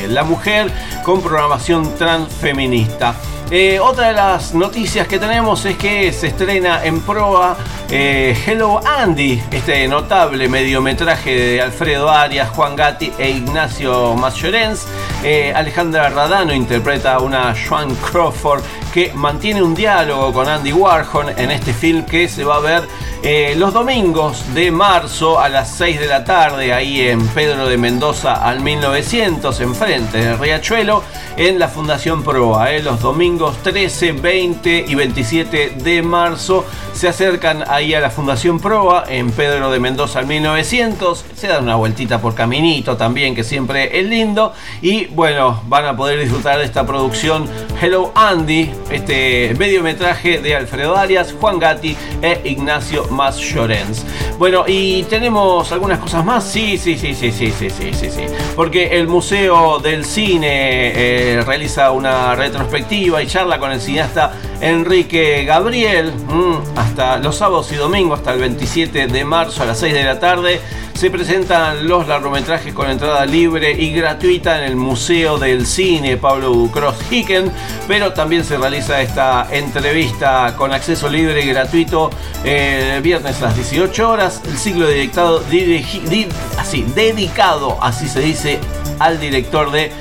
[0.09, 0.71] la mujer
[1.03, 3.15] con programación transfeminista.
[3.53, 7.57] Eh, otra de las noticias que tenemos es que se estrena en proa
[7.89, 14.87] eh, Hello Andy, este notable mediometraje de Alfredo Arias, Juan Gatti e Ignacio Mascherens.
[15.21, 21.29] Eh, Alejandra Radano interpreta a una Joan Crawford que mantiene un diálogo con Andy Warhol
[21.37, 22.83] en este film que se va a ver
[23.23, 27.77] eh, los domingos de marzo a las 6 de la tarde ahí en Pedro de
[27.77, 31.03] Mendoza al 1900 enfrente de Riachuelo
[31.37, 32.71] en la Fundación Proa.
[32.71, 38.59] eh, los domingos 13, 20 y 27 de marzo se acercan ahí a la Fundación
[38.59, 41.25] Proa en Pedro de Mendoza al 1900.
[41.35, 45.95] Se dan una vueltita por caminito también que siempre es lindo y bueno van a
[45.95, 47.47] poder disfrutar de esta producción
[47.81, 54.05] Hello Andy este mediometraje de Alfredo Arias, Juan Gatti e Ignacio Mas Llorens.
[54.37, 56.43] Bueno, y tenemos algunas cosas más.
[56.43, 58.25] Sí, sí, sí, sí, sí, sí, sí, sí, sí.
[58.55, 65.43] Porque el Museo del Cine eh, realiza una retrospectiva y charla con el cineasta Enrique
[65.45, 69.93] Gabriel mm, hasta los sábados y domingos, hasta el 27 de marzo a las 6
[69.93, 70.59] de la tarde.
[71.01, 76.53] Se presentan los largometrajes con entrada libre y gratuita en el Museo del Cine Pablo
[76.53, 77.51] Bucros Hicken,
[77.87, 82.11] pero también se realiza esta entrevista con acceso libre y gratuito
[82.43, 84.41] eh, el viernes a las 18 horas.
[84.45, 86.27] El ciclo dedicado, dirigi- di-
[86.59, 88.59] así, dedicado, así se dice,
[88.99, 89.91] al director de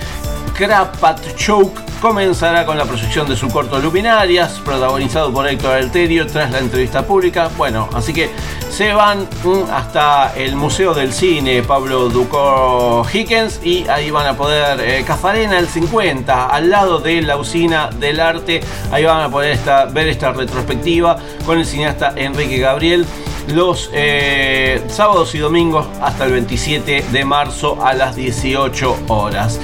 [0.60, 1.72] Krapatchouk
[2.02, 7.02] comenzará con la proyección de su corto Luminarias, protagonizado por Héctor Alterio tras la entrevista
[7.02, 7.48] pública.
[7.56, 8.28] Bueno, así que
[8.70, 14.36] se van mm, hasta el Museo del Cine Pablo Ducor Hickens y ahí van a
[14.36, 18.60] poder, eh, Cafarena el 50, al lado de la usina del arte,
[18.92, 21.16] ahí van a poder esta- ver esta retrospectiva
[21.46, 23.06] con el cineasta Enrique Gabriel
[23.48, 29.58] los eh, sábados y domingos hasta el 27 de marzo a las 18 horas.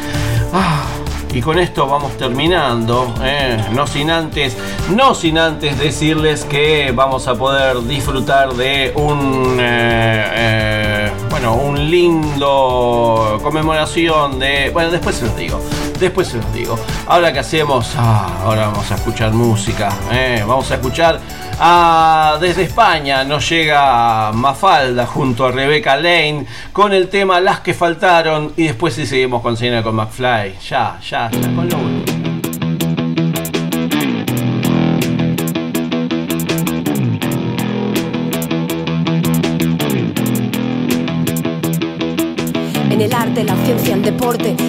[1.36, 4.56] Y con esto vamos terminando, eh, no sin antes,
[4.94, 11.90] no sin antes decirles que vamos a poder disfrutar de un, eh, eh, bueno, un
[11.90, 15.60] lindo conmemoración de, bueno, después se los digo,
[16.05, 16.78] después se los digo.
[17.09, 21.18] Ahora que hacemos, Ah, ahora vamos a escuchar música, eh, vamos a escuchar
[21.59, 27.73] a- desde España nos llega Mafalda junto a Rebecca Lane con el tema Las que
[27.74, 30.56] faltaron y después sí seguimos con Cena con McFly.
[30.68, 31.95] Ya, ya, ya, con lo último.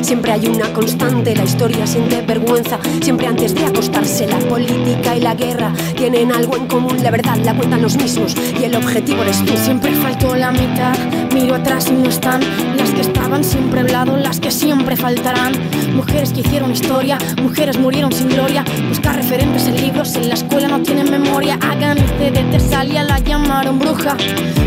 [0.02, 1.36] Siempre hay una constante.
[1.36, 4.26] La historia siente vergüenza, siempre antes de acostarse.
[4.26, 6.98] La política y la guerra tienen algo en común.
[7.04, 9.54] La verdad la cuentan los mismos y el objetivo eres tú.
[9.58, 10.98] Siempre faltó la mitad,
[11.34, 12.42] miro atrás y no están
[12.78, 15.54] las que estaban siempre al lado, las que siempre faltarán.
[15.98, 18.64] Mujeres que hicieron historia, mujeres murieron sin gloria.
[18.88, 21.58] Buscar referentes en libros, en la escuela no tienen memoria.
[21.60, 24.16] Hagan de Tesalia la llamaron bruja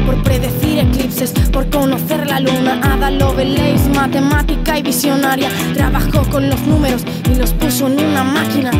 [0.06, 2.80] por predecir eclipses, por conocer la luna.
[2.82, 5.50] Ada Lovelace, matemática y visionaria.
[5.72, 8.72] Trabajó con los números y los puso en una máquina.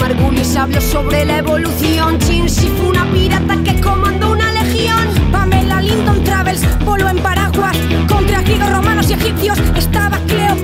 [0.00, 2.18] Margulis habló sobre la evolución.
[2.18, 5.06] Chinsi fue una pirata que comandó una legión.
[5.30, 7.76] Pamela Linton Travels voló en paraguas
[8.08, 9.58] contra griegos, romanos y egipcios.
[9.76, 10.63] Estaba Cleopatra.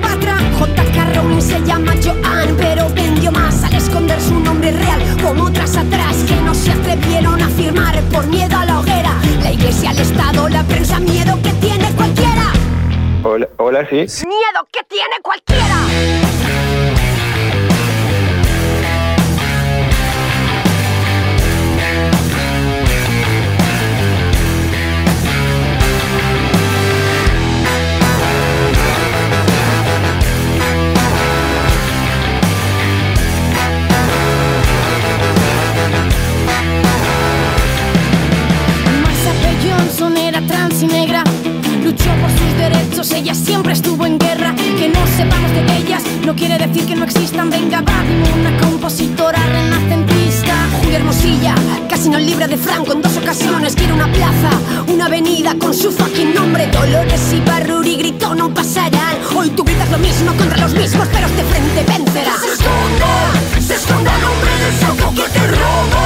[1.41, 6.37] Se llama Joan, pero vendió más al esconder su nombre real, como otras atrás que
[6.37, 9.15] no se atrevieron a firmar por miedo a la hoguera.
[9.43, 12.53] La iglesia, el Estado, la prensa, miedo que tiene cualquiera.
[13.25, 14.27] Hola, hola, sí.
[14.27, 17.00] Miedo que tiene cualquiera.
[57.01, 59.17] Dolores y Barruri gritó, no pasarán.
[59.35, 62.35] Hoy tú gritas lo mismo contra los mismos, pero este frente vencerá.
[62.37, 63.13] Se esconda,
[63.59, 66.05] se esconda el hombre de saco que te roba,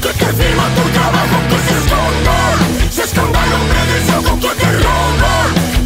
[0.00, 2.36] que te firma tu trabajo, que se esconda,
[2.88, 5.34] se esconda el hombre de saco que te roba,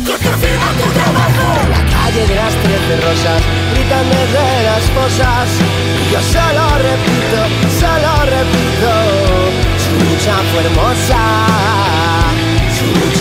[0.05, 1.47] que te firma tu trabajo.
[1.73, 3.41] La calle de las trece rosas
[3.73, 5.49] gritan desde las fosas
[5.97, 7.41] y yo solo repito,
[7.81, 8.93] solo repito
[9.81, 12.02] su lucha fue hermosa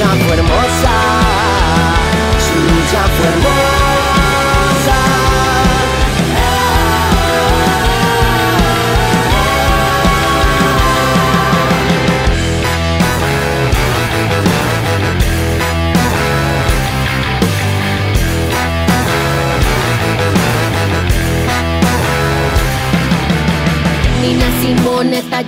[0.02, 0.92] lucha fue hermosa
[2.40, 3.91] su lucha fue hermosa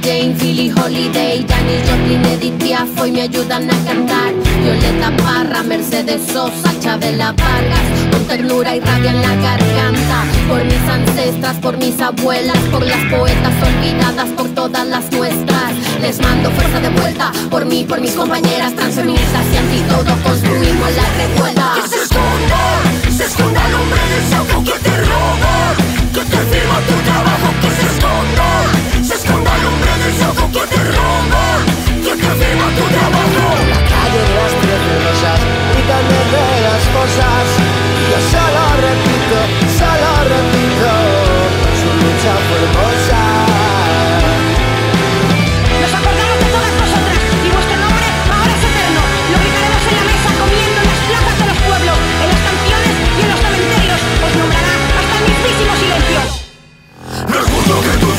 [0.02, 4.34] James, Billie Holiday, Janis Joplin, Edith Piaf hoy me ayudan a cantar.
[4.64, 10.26] Violeta Parra, Mercedes Sosa, Chabela Vargas, con ternura y rabia en la garganta.
[10.48, 15.74] Por mis ancestras, por mis abuelas, por las poetas olvidadas, por todas las nuestras.
[16.02, 20.90] Les mando fuerza de vuelta, por mí, por mis compañeras transfeministas y anti todo construimos
[20.96, 21.74] la revuelta.
[21.76, 22.62] Que se esconda,
[23.18, 25.76] se esconda el hombre de saco que te roba,
[26.14, 27.33] que te firma tu trabajo,
[30.34, 31.66] trabajo que te roban
[32.02, 33.46] Que te encima tu trabajo.
[33.70, 35.64] La calle de las tres rosas
[36.34, 37.46] de las cosas.
[38.10, 39.38] Yo solo repito,
[39.78, 40.92] solo repito.
[41.80, 42.70] Su lucha por el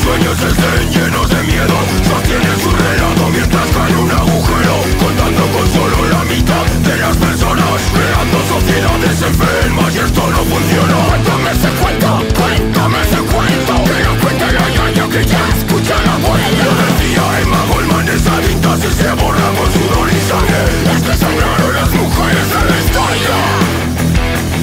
[0.05, 1.75] sueños estén llenos de miedo.
[2.05, 7.79] Sostienen su relato mientras cae un agujero Contando con solo la mitad de las personas
[7.95, 10.95] Creando sociedades enfermas y esto no funciona.
[11.09, 13.73] Cuéntame ese cuento, cuéntame ese cuento.
[13.89, 18.35] Que no cuente la ñaña que ya escucha la abuela Lo decía Emma Goldman, esa
[18.45, 20.61] tinta si se borra con sudor y sangre.
[20.93, 23.35] Es que sangraron las mujeres en la historia.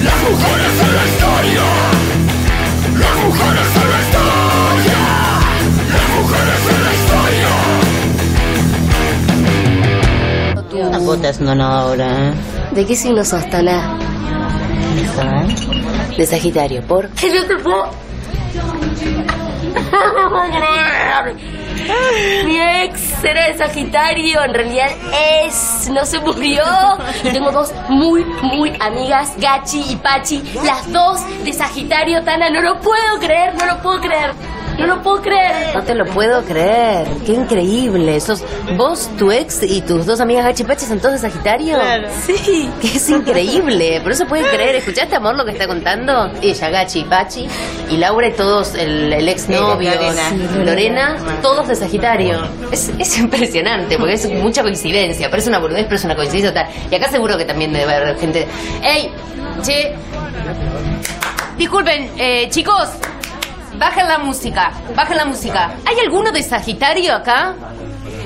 [0.06, 1.66] Las mujeres en la historia.
[3.02, 3.81] Las mujeres en la historia
[11.14, 12.30] estás haciendo ahora?
[12.30, 12.34] eh?
[12.72, 13.96] ¿De qué signo sos, Tana?
[16.16, 17.08] De Sagitario, ¿por?
[17.10, 17.90] Que no te puedo.
[19.92, 21.36] No puedo creer.
[22.46, 24.88] Mi ex era de Sagitario, en realidad
[25.44, 26.62] es, no se murió.
[27.22, 32.78] Tengo dos muy, muy amigas, Gachi y Pachi, las dos de Sagitario, Tana, no lo
[32.80, 34.32] puedo creer, no lo puedo creer.
[34.78, 35.74] No lo puedo creer.
[35.74, 37.06] No te lo puedo creer.
[37.26, 38.20] Qué increíble.
[38.20, 38.42] Sos
[38.76, 41.74] vos, tu ex y tus dos amigas Gachi y Pachi son todos de Sagitario.
[41.74, 42.08] Claro.
[42.26, 42.68] Sí.
[42.80, 44.00] Que es increíble.
[44.02, 44.76] Por eso puedes creer.
[44.76, 46.30] ¿Escuchaste, amor, lo que está contando?
[46.40, 47.46] Ella, Gachi y Pachi.
[47.90, 49.90] Y Laura y todos, el, el ex novio.
[49.92, 50.64] Lorena.
[50.64, 52.40] Lorena, todos de Sagitario.
[52.70, 55.30] Es, es impresionante porque es mucha coincidencia.
[55.30, 56.68] Parece una boludez, pero es una coincidencia total.
[56.90, 58.46] Y acá seguro que también debe haber gente.
[58.82, 59.10] ¡Ey!
[59.62, 59.94] Che.
[61.56, 62.88] Disculpen, eh, chicos.
[63.82, 65.74] Bajen la música, bajen la música.
[65.84, 67.52] ¿Hay alguno de Sagitario acá?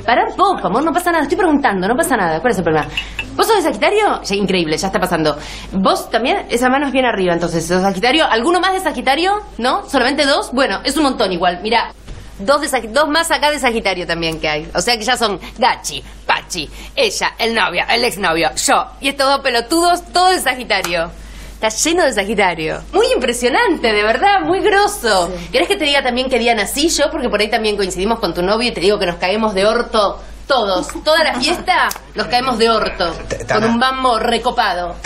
[0.04, 1.22] Pará un poco, amor, no pasa nada.
[1.22, 2.40] Estoy preguntando, no pasa nada.
[2.40, 2.86] ¿Cuál es el problema?
[3.34, 4.20] ¿Vos sos de Sagitario?
[4.32, 5.34] Increíble, ya está pasando.
[5.72, 6.44] ¿Vos también?
[6.50, 7.66] Esa mano es bien arriba, entonces.
[7.66, 8.26] ¿Sos Sagitario?
[8.30, 9.32] ¿Alguno más de Sagitario?
[9.56, 9.88] ¿No?
[9.88, 10.52] ¿Solamente dos?
[10.52, 11.60] Bueno, es un montón igual.
[11.62, 11.90] Mira,
[12.38, 14.70] dos, de dos más acá de Sagitario también que hay.
[14.74, 18.88] O sea que ya son Gachi, Pachi, ella, el novio, el exnovio, yo.
[19.00, 21.10] Y estos dos pelotudos, todos de Sagitario.
[21.56, 22.82] Está lleno de Sagitario.
[22.92, 25.32] Muy impresionante, de verdad, muy grosso.
[25.50, 27.10] ¿Querés que te diga también qué día nací yo?
[27.10, 29.64] Porque por ahí también coincidimos con tu novio y te digo que nos caemos de
[29.64, 30.88] orto todos.
[31.02, 33.10] Toda la fiesta nos caemos de orto.
[33.50, 34.96] Con un bambo recopado.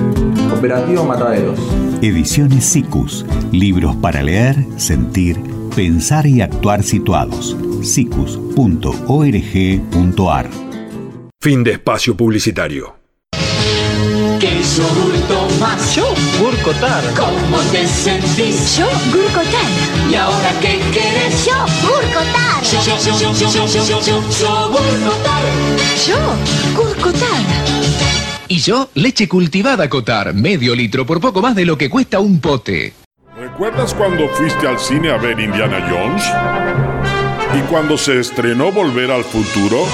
[0.51, 1.59] Operativo Mataderos.
[2.01, 3.27] Ediciones SICUS.
[3.51, 5.39] Libros para leer, sentir,
[5.75, 7.55] pensar y actuar situados.
[7.83, 8.49] sicus.org.ar
[11.39, 13.04] Fin de espacio publicitario.
[14.75, 15.95] ¿Qué yogurto más?
[15.95, 16.03] Yo,
[16.37, 17.01] Gurcotar.
[17.15, 18.77] ¿Cómo te sentís?
[18.77, 19.69] Yo, Gurcotar.
[20.11, 21.45] ¿Y ahora qué querés?
[21.45, 22.61] Yo, Gurcotar.
[22.61, 25.43] Yo, yo, yo, yo, yo, yo, yo, yo, yo, yo, Gurcotar.
[26.05, 26.17] Yo,
[26.75, 27.41] Gurcotar.
[28.49, 32.41] Y yo, leche cultivada Cotar, medio litro por poco más de lo que cuesta un
[32.41, 32.93] pote.
[33.37, 36.23] ¿Recuerdas cuando fuiste al cine a ver Indiana Jones?
[37.57, 39.85] ¿Y cuando se estrenó Volver al Futuro?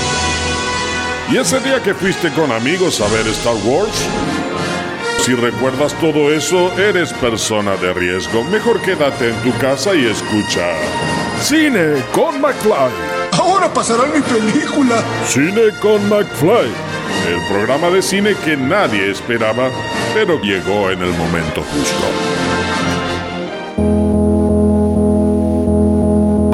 [1.31, 4.07] ¿Y ese día que fuiste con amigos a ver Star Wars?
[5.21, 8.43] Si recuerdas todo eso, eres persona de riesgo.
[8.45, 10.67] Mejor quédate en tu casa y escucha.
[11.39, 12.91] Cine con McFly.
[13.39, 15.03] Ahora pasará mi película.
[15.27, 16.71] Cine con McFly.
[17.29, 19.69] El programa de cine que nadie esperaba,
[20.15, 22.07] pero llegó en el momento justo.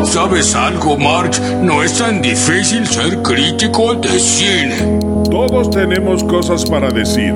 [0.03, 1.41] ¿Sabes algo, Marge?
[1.61, 4.99] No es tan difícil ser crítico de cine.
[5.31, 7.33] Todos tenemos cosas para decir.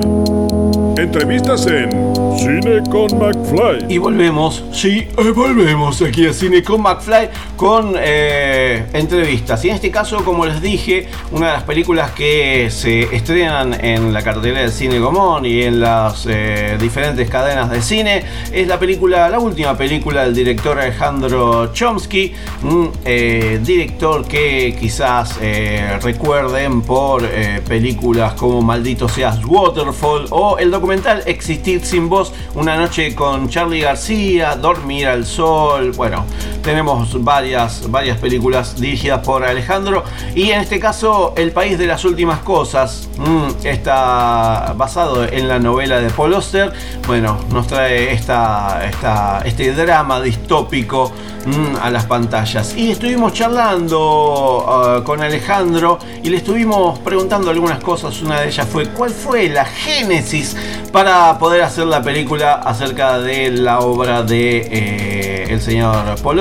[0.96, 1.90] Entrevistas en
[2.36, 3.86] Cine con McFly.
[3.88, 9.64] Y volvemos, sí, eh, volvemos aquí a Cine con McFly con eh, entrevistas.
[9.64, 14.12] Y en este caso, como les dije, una de las películas que se estrenan en
[14.12, 18.78] la cartelera del Cine Gomón y en las eh, diferentes cadenas de cine es la
[18.78, 25.38] película, la última película del director Alejandro Chomsky, un director que quizás
[26.02, 27.28] recuerden por
[27.68, 33.82] películas como Maldito seas Waterfall o el documental Existir sin voz, una noche con Charlie
[33.82, 36.26] García, Dormir al sol, bueno,
[36.62, 40.04] tenemos varias, varias películas dirigidas por Alejandro.
[40.34, 43.08] Y en este caso El País de las Últimas Cosas.
[43.18, 46.72] Mm, está basado en la novela de Paul Auster,
[47.06, 51.12] bueno, nos trae esta, esta, este drama distópico
[51.46, 52.74] mm, a las pantallas.
[52.76, 58.66] Y estuvimos charlando uh, con Alejandro y le estuvimos preguntando algunas cosas, una de ellas
[58.66, 60.56] fue cuál fue la génesis
[60.90, 66.40] para poder hacer la película acerca de la obra de eh, el señor Paul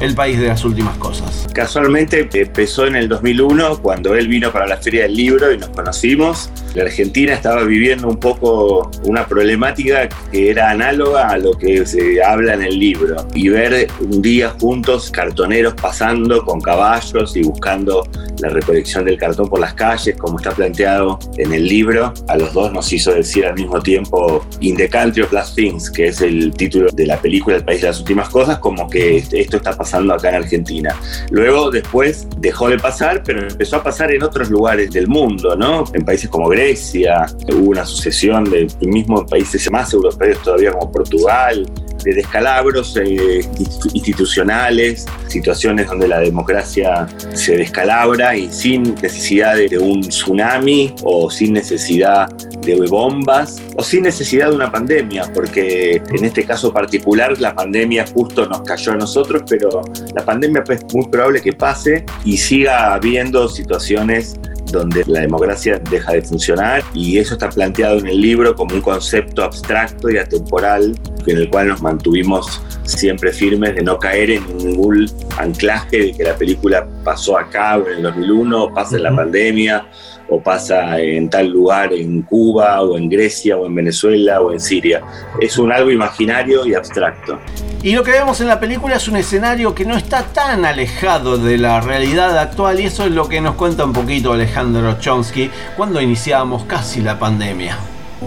[0.00, 1.48] El País de las Últimas Cosas.
[1.52, 5.70] Casualmente empezó en el 2001 cuando él vino para la Feria del Libro y nos
[5.70, 6.50] conocimos.
[6.74, 12.22] La Argentina estaba viviendo un poco una problemática que era análoga a lo que se
[12.22, 13.26] habla en el libro.
[13.34, 18.06] Y ver un día juntos cartoneros pasando con caballos y buscando
[18.40, 22.52] la recolección del cartón por las calles, como está planteado en el libro, a los
[22.52, 26.20] dos nos hizo decir al mismo tiempo In the Country of Last Things, que es
[26.20, 29.76] el título de la película El País de las Últimas Cosas, como que esto está
[29.76, 30.94] pasando acá en Argentina.
[31.30, 35.84] Luego, después, dejó de pasar, pero empezó a pasar en otros lugares del mundo, ¿no?
[35.92, 41.66] En países como Grecia, hubo una sucesión de mismo países más europeos todavía como Portugal,
[42.04, 43.44] de descalabros eh,
[43.92, 51.52] institucionales, situaciones donde la democracia se descalabra y sin necesidad de un tsunami o sin
[51.52, 52.30] necesidad
[52.60, 58.06] de bombas o sin necesidad de una pandemia, porque en este caso particular la pandemia
[58.12, 59.82] justo nos cayó a nosotros, pero
[60.14, 64.36] la pandemia es muy probable que pase y siga habiendo situaciones
[64.72, 66.82] donde la democracia deja de funcionar.
[66.94, 71.50] Y eso está planteado en el libro como un concepto abstracto y atemporal en el
[71.50, 76.86] cual nos mantuvimos siempre firmes de no caer en ningún anclaje de que la película
[77.04, 79.86] pasó acá o en el 2001 o pasa en la pandemia
[80.30, 84.60] o pasa en tal lugar en Cuba o en Grecia o en Venezuela o en
[84.60, 85.02] Siria.
[85.40, 87.38] Es un algo imaginario y abstracto.
[87.82, 91.38] Y lo que vemos en la película es un escenario que no está tan alejado
[91.38, 95.50] de la realidad actual y eso es lo que nos cuenta un poquito Alejandro Chomsky
[95.76, 97.78] cuando iniciábamos casi la pandemia.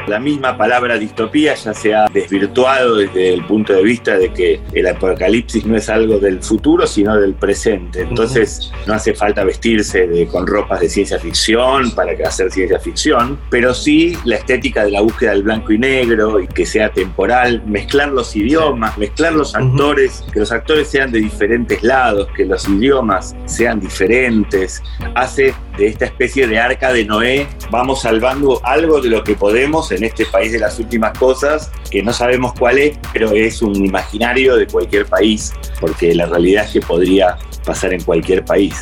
[0.07, 4.60] La misma palabra distopía ya se ha desvirtuado desde el punto de vista de que
[4.74, 8.02] el apocalipsis no es algo del futuro, sino del presente.
[8.02, 13.40] Entonces no hace falta vestirse de, con ropas de ciencia ficción para hacer ciencia ficción,
[13.49, 17.64] pero sí la estética de la búsqueda del blanco y negro y que sea temporal,
[17.65, 22.68] mezclar los idiomas, mezclar los actores, que los actores sean de diferentes lados, que los
[22.68, 24.82] idiomas sean diferentes,
[25.15, 29.91] hace de esta especie de arca de Noé, vamos salvando algo de lo que podemos
[29.91, 33.75] en este país de las últimas cosas, que no sabemos cuál es, pero es un
[33.83, 38.76] imaginario de cualquier país, porque la realidad es que podría pasar en cualquier país.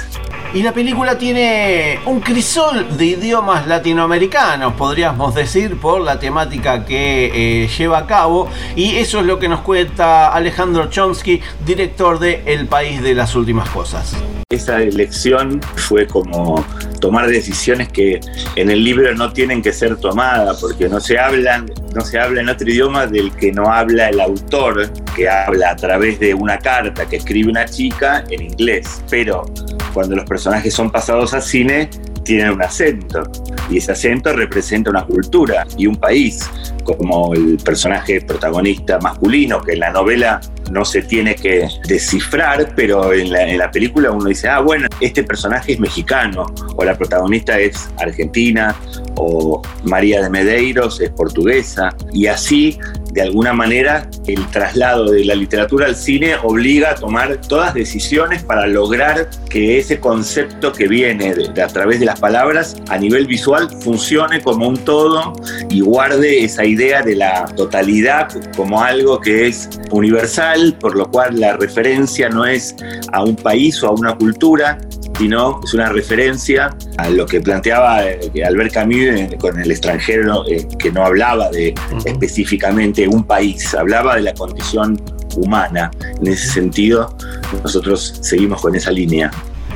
[0.53, 7.64] Y la película tiene un crisol de idiomas latinoamericanos, podríamos decir, por la temática que
[7.64, 8.49] eh, lleva a cabo.
[8.76, 13.34] Y eso es lo que nos cuenta Alejandro Chomsky, director de El País de las
[13.34, 14.14] Últimas Cosas.
[14.49, 16.66] Esa elección fue como
[16.99, 18.20] tomar decisiones que
[18.58, 22.41] en el libro no tienen que ser tomadas, porque no se hablan, no se habla
[22.41, 26.58] en otro idioma del que no habla el autor, que habla a través de una
[26.58, 28.70] carta que escribe una chica en inglés.
[29.10, 29.45] Pero
[29.93, 31.89] cuando los personajes son pasados a cine,
[32.23, 33.23] tienen un acento.
[33.69, 36.49] Y ese acento representa una cultura y un país,
[36.84, 40.39] como el personaje protagonista masculino, que en la novela
[40.72, 44.88] no se tiene que descifrar, pero en la, en la, película uno dice, ah, bueno,
[45.02, 46.45] este personaje es mexicano,
[46.76, 48.76] o la protagonista es argentina,
[49.15, 52.80] o María de Medeiros es portuguesa, y así,
[53.12, 58.44] de alguna manera, el traslado de la literatura al cine obliga a tomar todas decisiones
[58.44, 63.28] para lograr que ese concepto que viene de, a través de las palabras a nivel
[63.28, 65.34] visual funcione como un todo
[65.70, 71.38] y guarde esa idea de la totalidad como algo que es universal, por lo cual
[71.38, 72.76] la referencia no es
[73.12, 74.80] a un país o a una cultura,
[75.22, 80.43] sino es una referencia a lo que planteaba eh, Albert Camus eh, con el extranjero,
[80.49, 81.76] eh, que no hablaba de
[82.06, 84.99] específicamente un país, hablaba de la condición
[85.35, 85.91] humana.
[86.19, 87.15] En ese sentido,
[87.61, 89.30] nosotros seguimos con esa línea.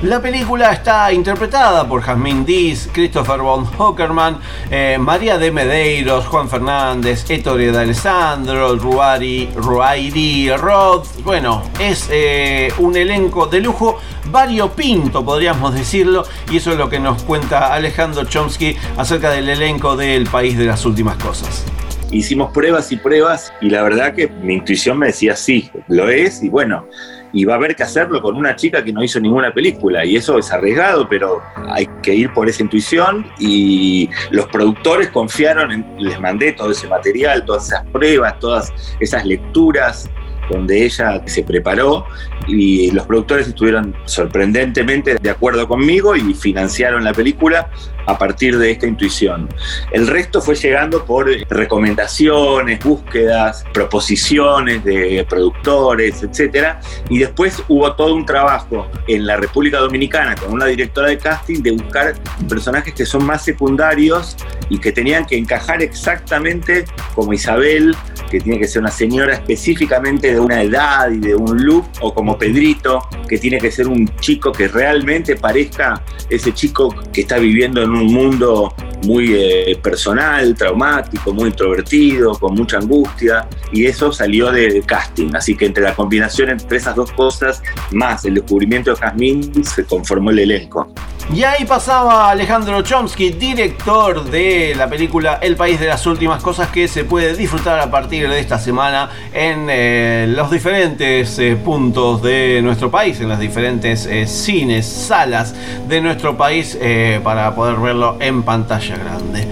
[0.05, 4.37] La película está interpretada por Jasmine Diz, Christopher von Hockerman,
[4.69, 11.07] eh, María de Medeiros, Juan Fernández, Ettore de Alessandro, Ruari, Ruairi, Rod.
[11.23, 16.99] Bueno, es eh, un elenco de lujo variopinto, podríamos decirlo, y eso es lo que
[16.99, 21.65] nos cuenta Alejandro Chomsky acerca del elenco del País de las Últimas Cosas
[22.11, 26.43] hicimos pruebas y pruebas y la verdad que mi intuición me decía sí, lo es
[26.43, 26.87] y bueno,
[27.35, 30.15] y va a haber que hacerlo con una chica que no hizo ninguna película y
[30.15, 35.85] eso es arriesgado, pero hay que ir por esa intuición y los productores confiaron, en,
[35.99, 40.09] les mandé todo ese material, todas esas pruebas, todas esas lecturas
[40.49, 42.05] donde ella se preparó
[42.47, 47.69] y los productores estuvieron sorprendentemente de acuerdo conmigo y financiaron la película
[48.05, 49.49] a partir de esta intuición.
[49.91, 56.75] El resto fue llegando por recomendaciones, búsquedas, proposiciones de productores, etc.
[57.09, 61.61] Y después hubo todo un trabajo en la República Dominicana con una directora de casting
[61.61, 62.15] de buscar
[62.47, 64.35] personajes que son más secundarios
[64.69, 67.95] y que tenían que encajar exactamente como Isabel,
[68.29, 72.13] que tiene que ser una señora específicamente de una edad y de un look, o
[72.13, 77.37] como Pedrito, que tiene que ser un chico que realmente parezca ese chico que está
[77.37, 78.73] viviendo en un mundo
[79.05, 85.31] muy eh, personal, traumático, muy introvertido, con mucha angustia, y eso salió de casting.
[85.35, 87.61] Así que entre la combinación entre esas dos cosas,
[87.91, 90.91] más el descubrimiento de Jazmín, se conformó el elenco.
[91.33, 96.69] Y ahí pasaba Alejandro Chomsky, director de la película El País de las Últimas Cosas,
[96.69, 102.21] que se puede disfrutar a partir de esta semana en eh, los diferentes eh, puntos
[102.21, 105.55] de nuestro país, en las diferentes eh, cines, salas
[105.87, 106.77] de nuestro país,
[107.23, 109.47] para poder verlo en pantalla grande.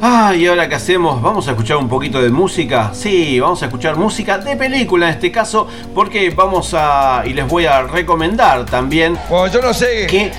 [0.00, 1.20] Ah, y ahora qué hacemos?
[1.20, 2.90] Vamos a escuchar un poquito de música.
[2.94, 7.46] Sí, vamos a escuchar música de película en este caso, porque vamos a, y les
[7.46, 9.18] voy a recomendar también.
[9.52, 10.06] yo no sé.
[10.06, 10.32] Que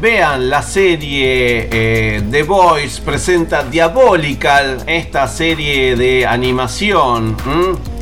[0.00, 7.36] vean la serie eh, The Voice presenta Diabolical, esta serie de animación,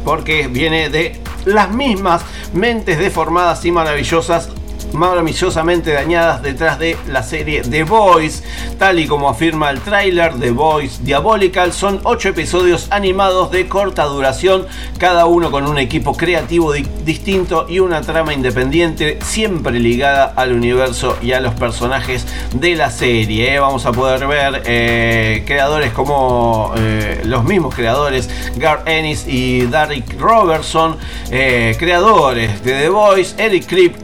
[0.04, 2.22] porque viene de las mismas
[2.52, 4.50] mentes deformadas y maravillosas
[4.92, 8.42] maravillosamente dañadas detrás de la serie The Voice.
[8.78, 14.04] Tal y como afirma el tráiler, The Voice Diabolical son 8 episodios animados de corta
[14.04, 14.66] duración,
[14.98, 21.16] cada uno con un equipo creativo distinto y una trama independiente, siempre ligada al universo
[21.22, 23.54] y a los personajes de la serie.
[23.54, 23.58] ¿eh?
[23.58, 30.18] Vamos a poder ver eh, creadores como eh, los mismos creadores, Gar Ennis y Derek
[30.18, 30.96] Robertson,
[31.28, 33.96] creadores de The Voice, Eric Krip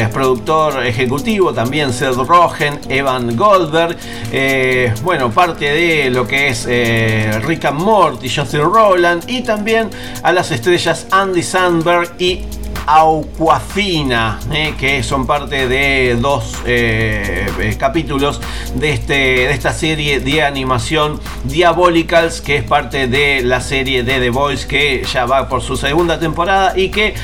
[0.00, 3.96] es productor ejecutivo, también Seth Rogen, Evan Goldberg,
[4.32, 9.90] eh, bueno, parte de lo que es eh, Rick and Morty, Justin Rowland y también
[10.22, 12.44] a las estrellas Andy Sandberg y
[12.90, 18.40] Auquafina, eh, que son parte de dos eh, eh, capítulos
[18.76, 24.20] de, este, de esta serie de animación Diabolicals, que es parte de la serie de
[24.20, 27.14] The Voice, que ya va por su segunda temporada y que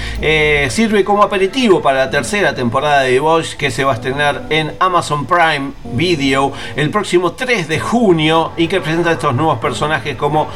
[0.69, 4.43] sirve como aperitivo para la tercera temporada de The Voice, que se va a estrenar
[4.51, 10.15] en Amazon Prime Video el próximo 3 de junio y que presenta estos nuevos personajes
[10.17, 10.49] como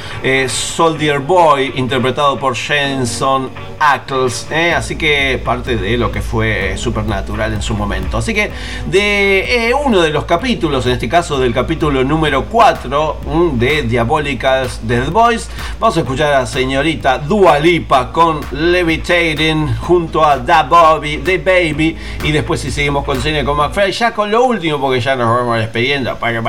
[0.49, 3.49] Soldier Boy, interpretado por Jenson
[3.81, 4.49] Ackles.
[4.77, 8.19] Así que parte de lo que fue Supernatural en su momento.
[8.19, 8.51] Así que
[8.87, 13.83] de eh, uno de los capítulos, en este caso del capítulo número 4 mm, de
[13.85, 15.49] Diabolicals Dead Boys,
[15.79, 21.39] vamos a escuchar a la señorita Dua Lipa con Levitating junto a Da Bobby, The
[21.39, 25.17] Baby y después si seguimos con cine con McFly, ya con lo último porque ya
[25.17, 26.17] nos vamos despidiendo.
[26.17, 26.41] Bye,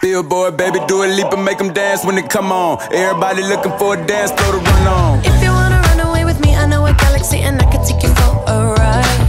[0.00, 2.78] Billboard, baby, do a leap and make them dance when they come on.
[2.92, 5.37] Everybody looking for a dance floor to run on.
[6.94, 9.20] Galaxy and I could take you for a ride.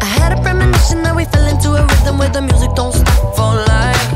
[0.00, 3.36] I had a premonition that we fell into a rhythm where the music don't stop
[3.36, 4.06] for life.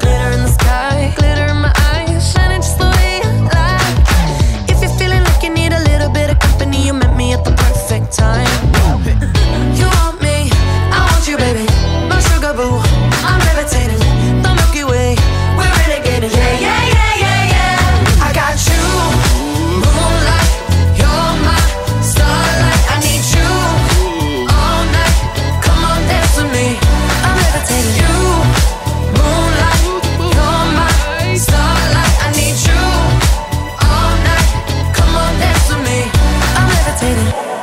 [0.00, 4.70] Glitter in the sky, glitter in my eyes, shining just the way I like.
[4.70, 7.44] If you're feeling like you need a little bit of company, you met me at
[7.44, 9.41] the perfect time.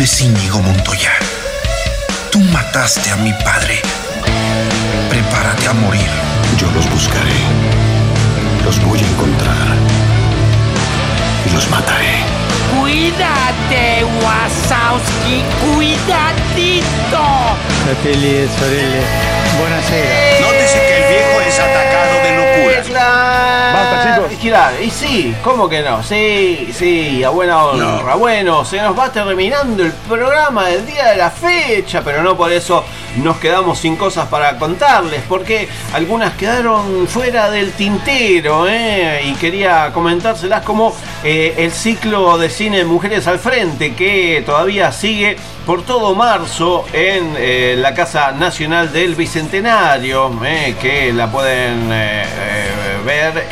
[0.00, 1.12] Nombre es Íñigo Montoya.
[2.30, 3.82] Tú mataste a mi padre.
[5.10, 6.08] Prepárate a morir.
[6.56, 7.40] Yo los buscaré.
[8.64, 9.76] Los voy a encontrar.
[11.44, 12.24] Y los mataré.
[12.78, 17.22] Cuídate, Wasowski, cuidadito.
[17.84, 19.02] Fratelli e sorelle,
[19.58, 20.40] buonasera.
[20.40, 21.99] Nótese que el viejo es atacado
[22.56, 23.72] locura.
[23.72, 24.40] Basta, chicos.
[24.40, 26.02] Claro, y sí, ¿cómo que no?
[26.02, 28.14] Sí, sí, a buena honra.
[28.14, 32.52] Bueno, se nos va terminando el programa del día de la fecha, pero no por
[32.52, 32.84] eso
[33.16, 39.22] nos quedamos sin cosas para contarles, porque algunas quedaron fuera del tintero, ¿eh?
[39.26, 45.36] Y quería comentárselas como eh, el ciclo de cine Mujeres al Frente, que todavía sigue
[45.66, 50.30] por todo marzo en eh, la Casa Nacional del Bicentenario,
[50.80, 51.88] que la pueden
[53.04, 53.44] ver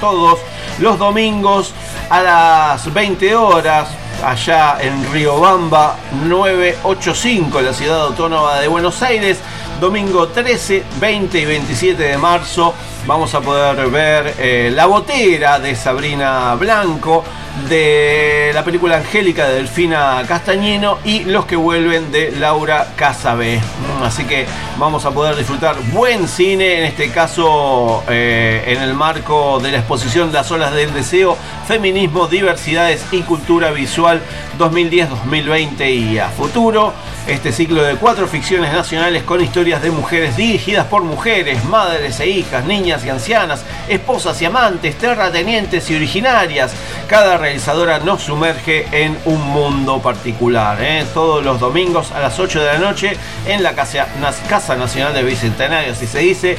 [0.00, 0.38] todos
[0.78, 1.72] los domingos
[2.10, 3.88] a las 20 horas
[4.24, 5.96] allá en Riobamba
[6.26, 9.38] 985, la ciudad autónoma de Buenos Aires.
[9.80, 12.74] Domingo 13, 20 y 27 de marzo
[13.06, 17.24] vamos a poder ver eh, La Botera de Sabrina Blanco,
[17.68, 23.58] de la película Angélica de Delfina Castañino y Los que vuelven de Laura Casabé.
[23.58, 24.46] Mm, Así que
[24.78, 29.78] vamos a poder disfrutar buen cine, en este caso eh, en el marco de la
[29.78, 34.22] exposición Las olas del deseo, feminismo, diversidades y cultura visual
[34.58, 36.92] 2010-2020 y a futuro.
[37.26, 42.28] Este ciclo de cuatro ficciones nacionales con historias de mujeres dirigidas por mujeres, madres e
[42.28, 46.72] hijas, niñas y ancianas, esposas y amantes, terratenientes y originarias.
[47.06, 50.78] Cada realizadora nos sumerge en un mundo particular.
[50.80, 51.04] ¿eh?
[51.14, 53.16] Todos los domingos a las 8 de la noche
[53.46, 54.06] en la Casa,
[54.48, 56.56] Casa Nacional del Bicentenario, así se dice.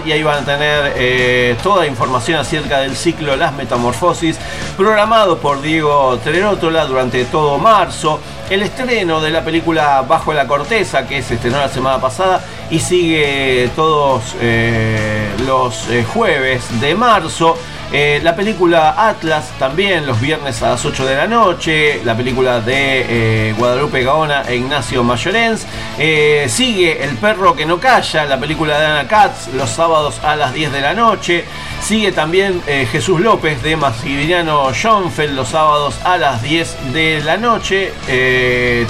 [0.07, 4.37] y ahí van a tener eh, toda información acerca del ciclo Las Metamorfosis,
[4.77, 8.21] programado por Diego Tererótola durante todo marzo.
[8.51, 12.81] El estreno de la película Bajo la Corteza, que se estrenó la semana pasada y
[12.81, 17.57] sigue todos eh, los jueves de marzo.
[17.91, 22.03] Eh, la película Atlas también los viernes a las 8 de la noche.
[22.05, 25.67] La película de eh, Guadalupe Gaona e Ignacio Mayorens.
[25.99, 30.37] Eh, sigue El perro que no calla, la película de Ana Katz los sábados a
[30.37, 31.45] las 10 de la noche.
[31.83, 32.61] Sigue también
[32.91, 37.93] Jesús López de Maximiliano Schoenfeld los sábados a las 10 de la noche.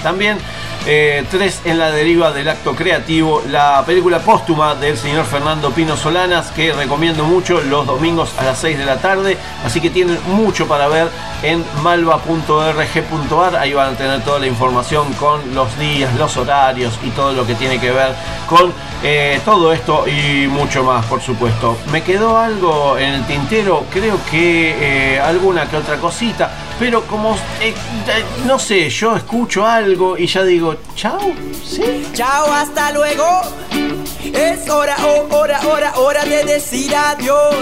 [0.03, 0.39] También
[0.91, 5.99] eh, tres en la deriva del acto creativo, la película póstuma del señor Fernando Pino
[5.99, 9.37] Solanas, que recomiendo mucho los domingos a las 6 de la tarde,
[9.67, 11.11] así que tienen mucho para ver
[11.43, 17.11] en malva.org.ar, ahí van a tener toda la información con los días, los horarios y
[17.11, 18.15] todo lo que tiene que ver
[18.49, 21.77] con eh, todo esto y mucho más, por supuesto.
[21.93, 27.35] Me quedó algo en el tintero, creo que eh, alguna que otra cosita, pero como,
[27.61, 31.21] eh, eh, no sé, yo escucho algo y ya digo, chao,
[31.65, 32.07] sí.
[32.13, 33.25] Chao, hasta luego.
[34.23, 37.55] Es hora, oh, hora, hora, hora de decir adiós.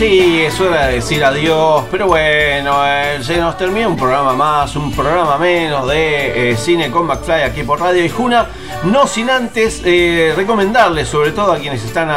[0.00, 4.74] Sí, es hora de decir adiós, pero bueno, eh, se nos termina un programa más,
[4.74, 8.46] un programa menos de eh, Cine con McFly aquí por Radio Ijuna.
[8.84, 12.08] No sin antes eh, recomendarles, sobre todo a quienes están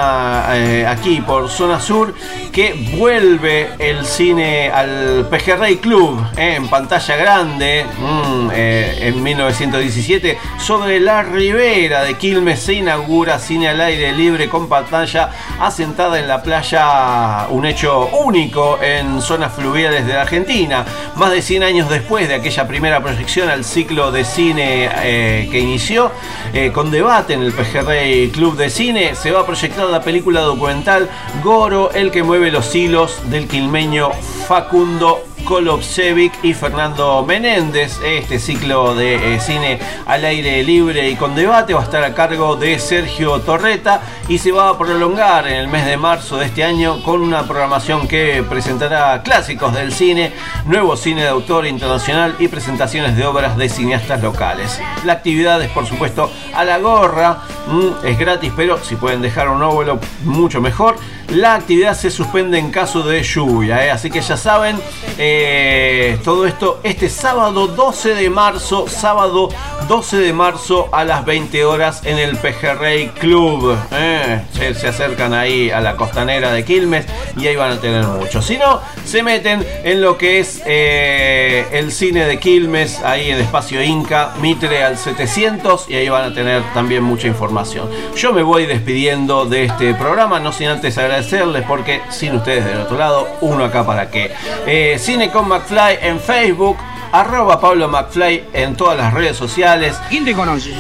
[0.54, 2.16] eh, aquí por Zona Sur,
[2.54, 11.02] que vuelve el cine al Pejerrey Club eh, en pantalla grande mm, en 1917 sobre
[11.02, 16.42] la ribera de Quilmes se inaugura cine al aire libre con pantalla asentada en la
[16.42, 20.86] playa, un único en zonas fluviales de Argentina.
[21.16, 25.60] Más de 100 años después de aquella primera proyección al ciclo de cine eh, que
[25.60, 26.12] inició,
[26.54, 30.42] eh, con debate en el Pejerrey Club de Cine, se va a proyectar la película
[30.42, 31.10] documental
[31.44, 34.12] Goro, el que mueve los hilos del quilmeño
[34.48, 38.00] Facundo Kolovcevic y Fernando Menéndez.
[38.04, 42.14] Este ciclo de eh, cine al aire libre y con debate va a estar a
[42.14, 46.46] cargo de Sergio Torreta y se va a prolongar en el mes de marzo de
[46.46, 47.63] este año con una programación
[48.10, 50.34] que presentará clásicos del cine,
[50.66, 54.82] nuevo cine de autor internacional y presentaciones de obras de cineastas locales.
[55.06, 59.48] La actividad es por supuesto a la gorra, mm, es gratis, pero si pueden dejar
[59.48, 60.98] un óvulo mucho mejor.
[61.30, 63.92] La actividad se suspende en caso de lluvia, ¿eh?
[63.92, 64.80] así que ya saben,
[65.18, 69.50] eh, todo esto este sábado 12 de marzo, sábado
[69.88, 73.76] 12 de marzo a las 20 horas en el Pejerrey Club.
[73.92, 74.44] ¿eh?
[74.54, 77.06] Se, se acercan ahí a la costanera de Quilmes
[77.36, 78.42] y ahí van a tener mucho.
[78.42, 83.82] Si no, se meten en lo que es el cine de Quilmes, ahí en Espacio
[83.82, 87.90] Inca, Mitre al 700 y ahí van a tener también mucha información.
[88.16, 92.82] Yo me voy despidiendo de este programa, no sin antes agradecerles porque sin ustedes del
[92.82, 94.34] otro lado, uno acá para qué.
[94.66, 96.78] Eh, Cine con McFly en Facebook,
[97.12, 99.96] arroba Pablo McFly en todas las redes sociales.
[100.10, 100.72] ¿Quién te conoce?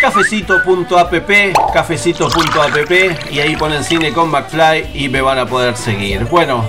[0.00, 1.12] Cafecito.app,
[1.72, 6.24] cafecito.app y ahí ponen Cine con McFly y me van a poder seguir.
[6.24, 6.64] Bueno,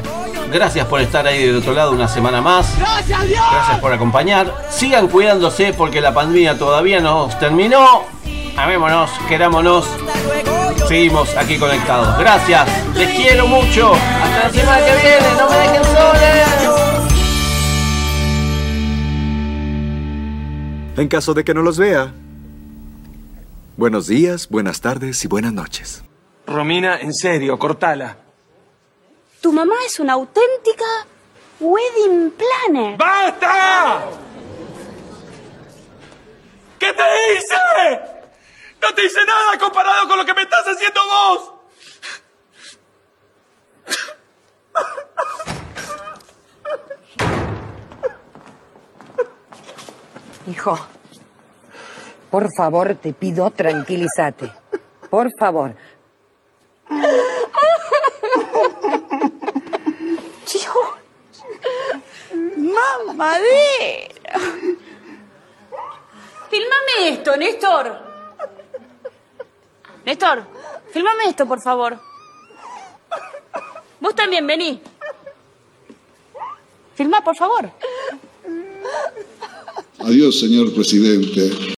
[0.52, 2.78] gracias por estar ahí del otro lado una semana más.
[2.78, 3.46] Gracias, Dios.
[3.50, 4.54] Gracias por acompañar.
[4.70, 8.04] Sigan cuidándose porque la pandemia todavía no terminó.
[8.58, 9.86] Amémonos, querámonos.
[10.88, 12.18] Seguimos aquí conectados.
[12.20, 12.68] Gracias.
[12.96, 13.94] Les quiero mucho.
[13.94, 15.34] Hasta la semana que viene.
[15.38, 16.16] No me dejen solos.
[20.98, 22.14] En caso de que no los vea.
[23.76, 26.04] Buenos días, buenas tardes y buenas noches.
[26.48, 28.16] Romina, en serio, cortala.
[29.42, 30.86] Tu mamá es una auténtica
[31.60, 32.98] wedding planner.
[32.98, 34.06] ¡Basta!
[36.80, 37.04] ¿Qué te
[37.34, 38.15] hice?
[38.86, 41.54] No te hice nada comparado con lo que me estás haciendo vos.
[50.48, 50.78] Hijo,
[52.30, 54.52] por favor, te pido tranquilízate.
[55.10, 55.74] Por favor.
[63.08, 64.40] Mamadera.
[66.50, 68.05] Fílmame Filmame esto, Néstor.
[70.06, 70.44] Néstor,
[70.94, 72.00] filmame esto, por favor.
[74.00, 74.80] Vos también, vení.
[76.96, 77.72] Filma, por favor.
[80.00, 81.74] Adiós, señor presidente.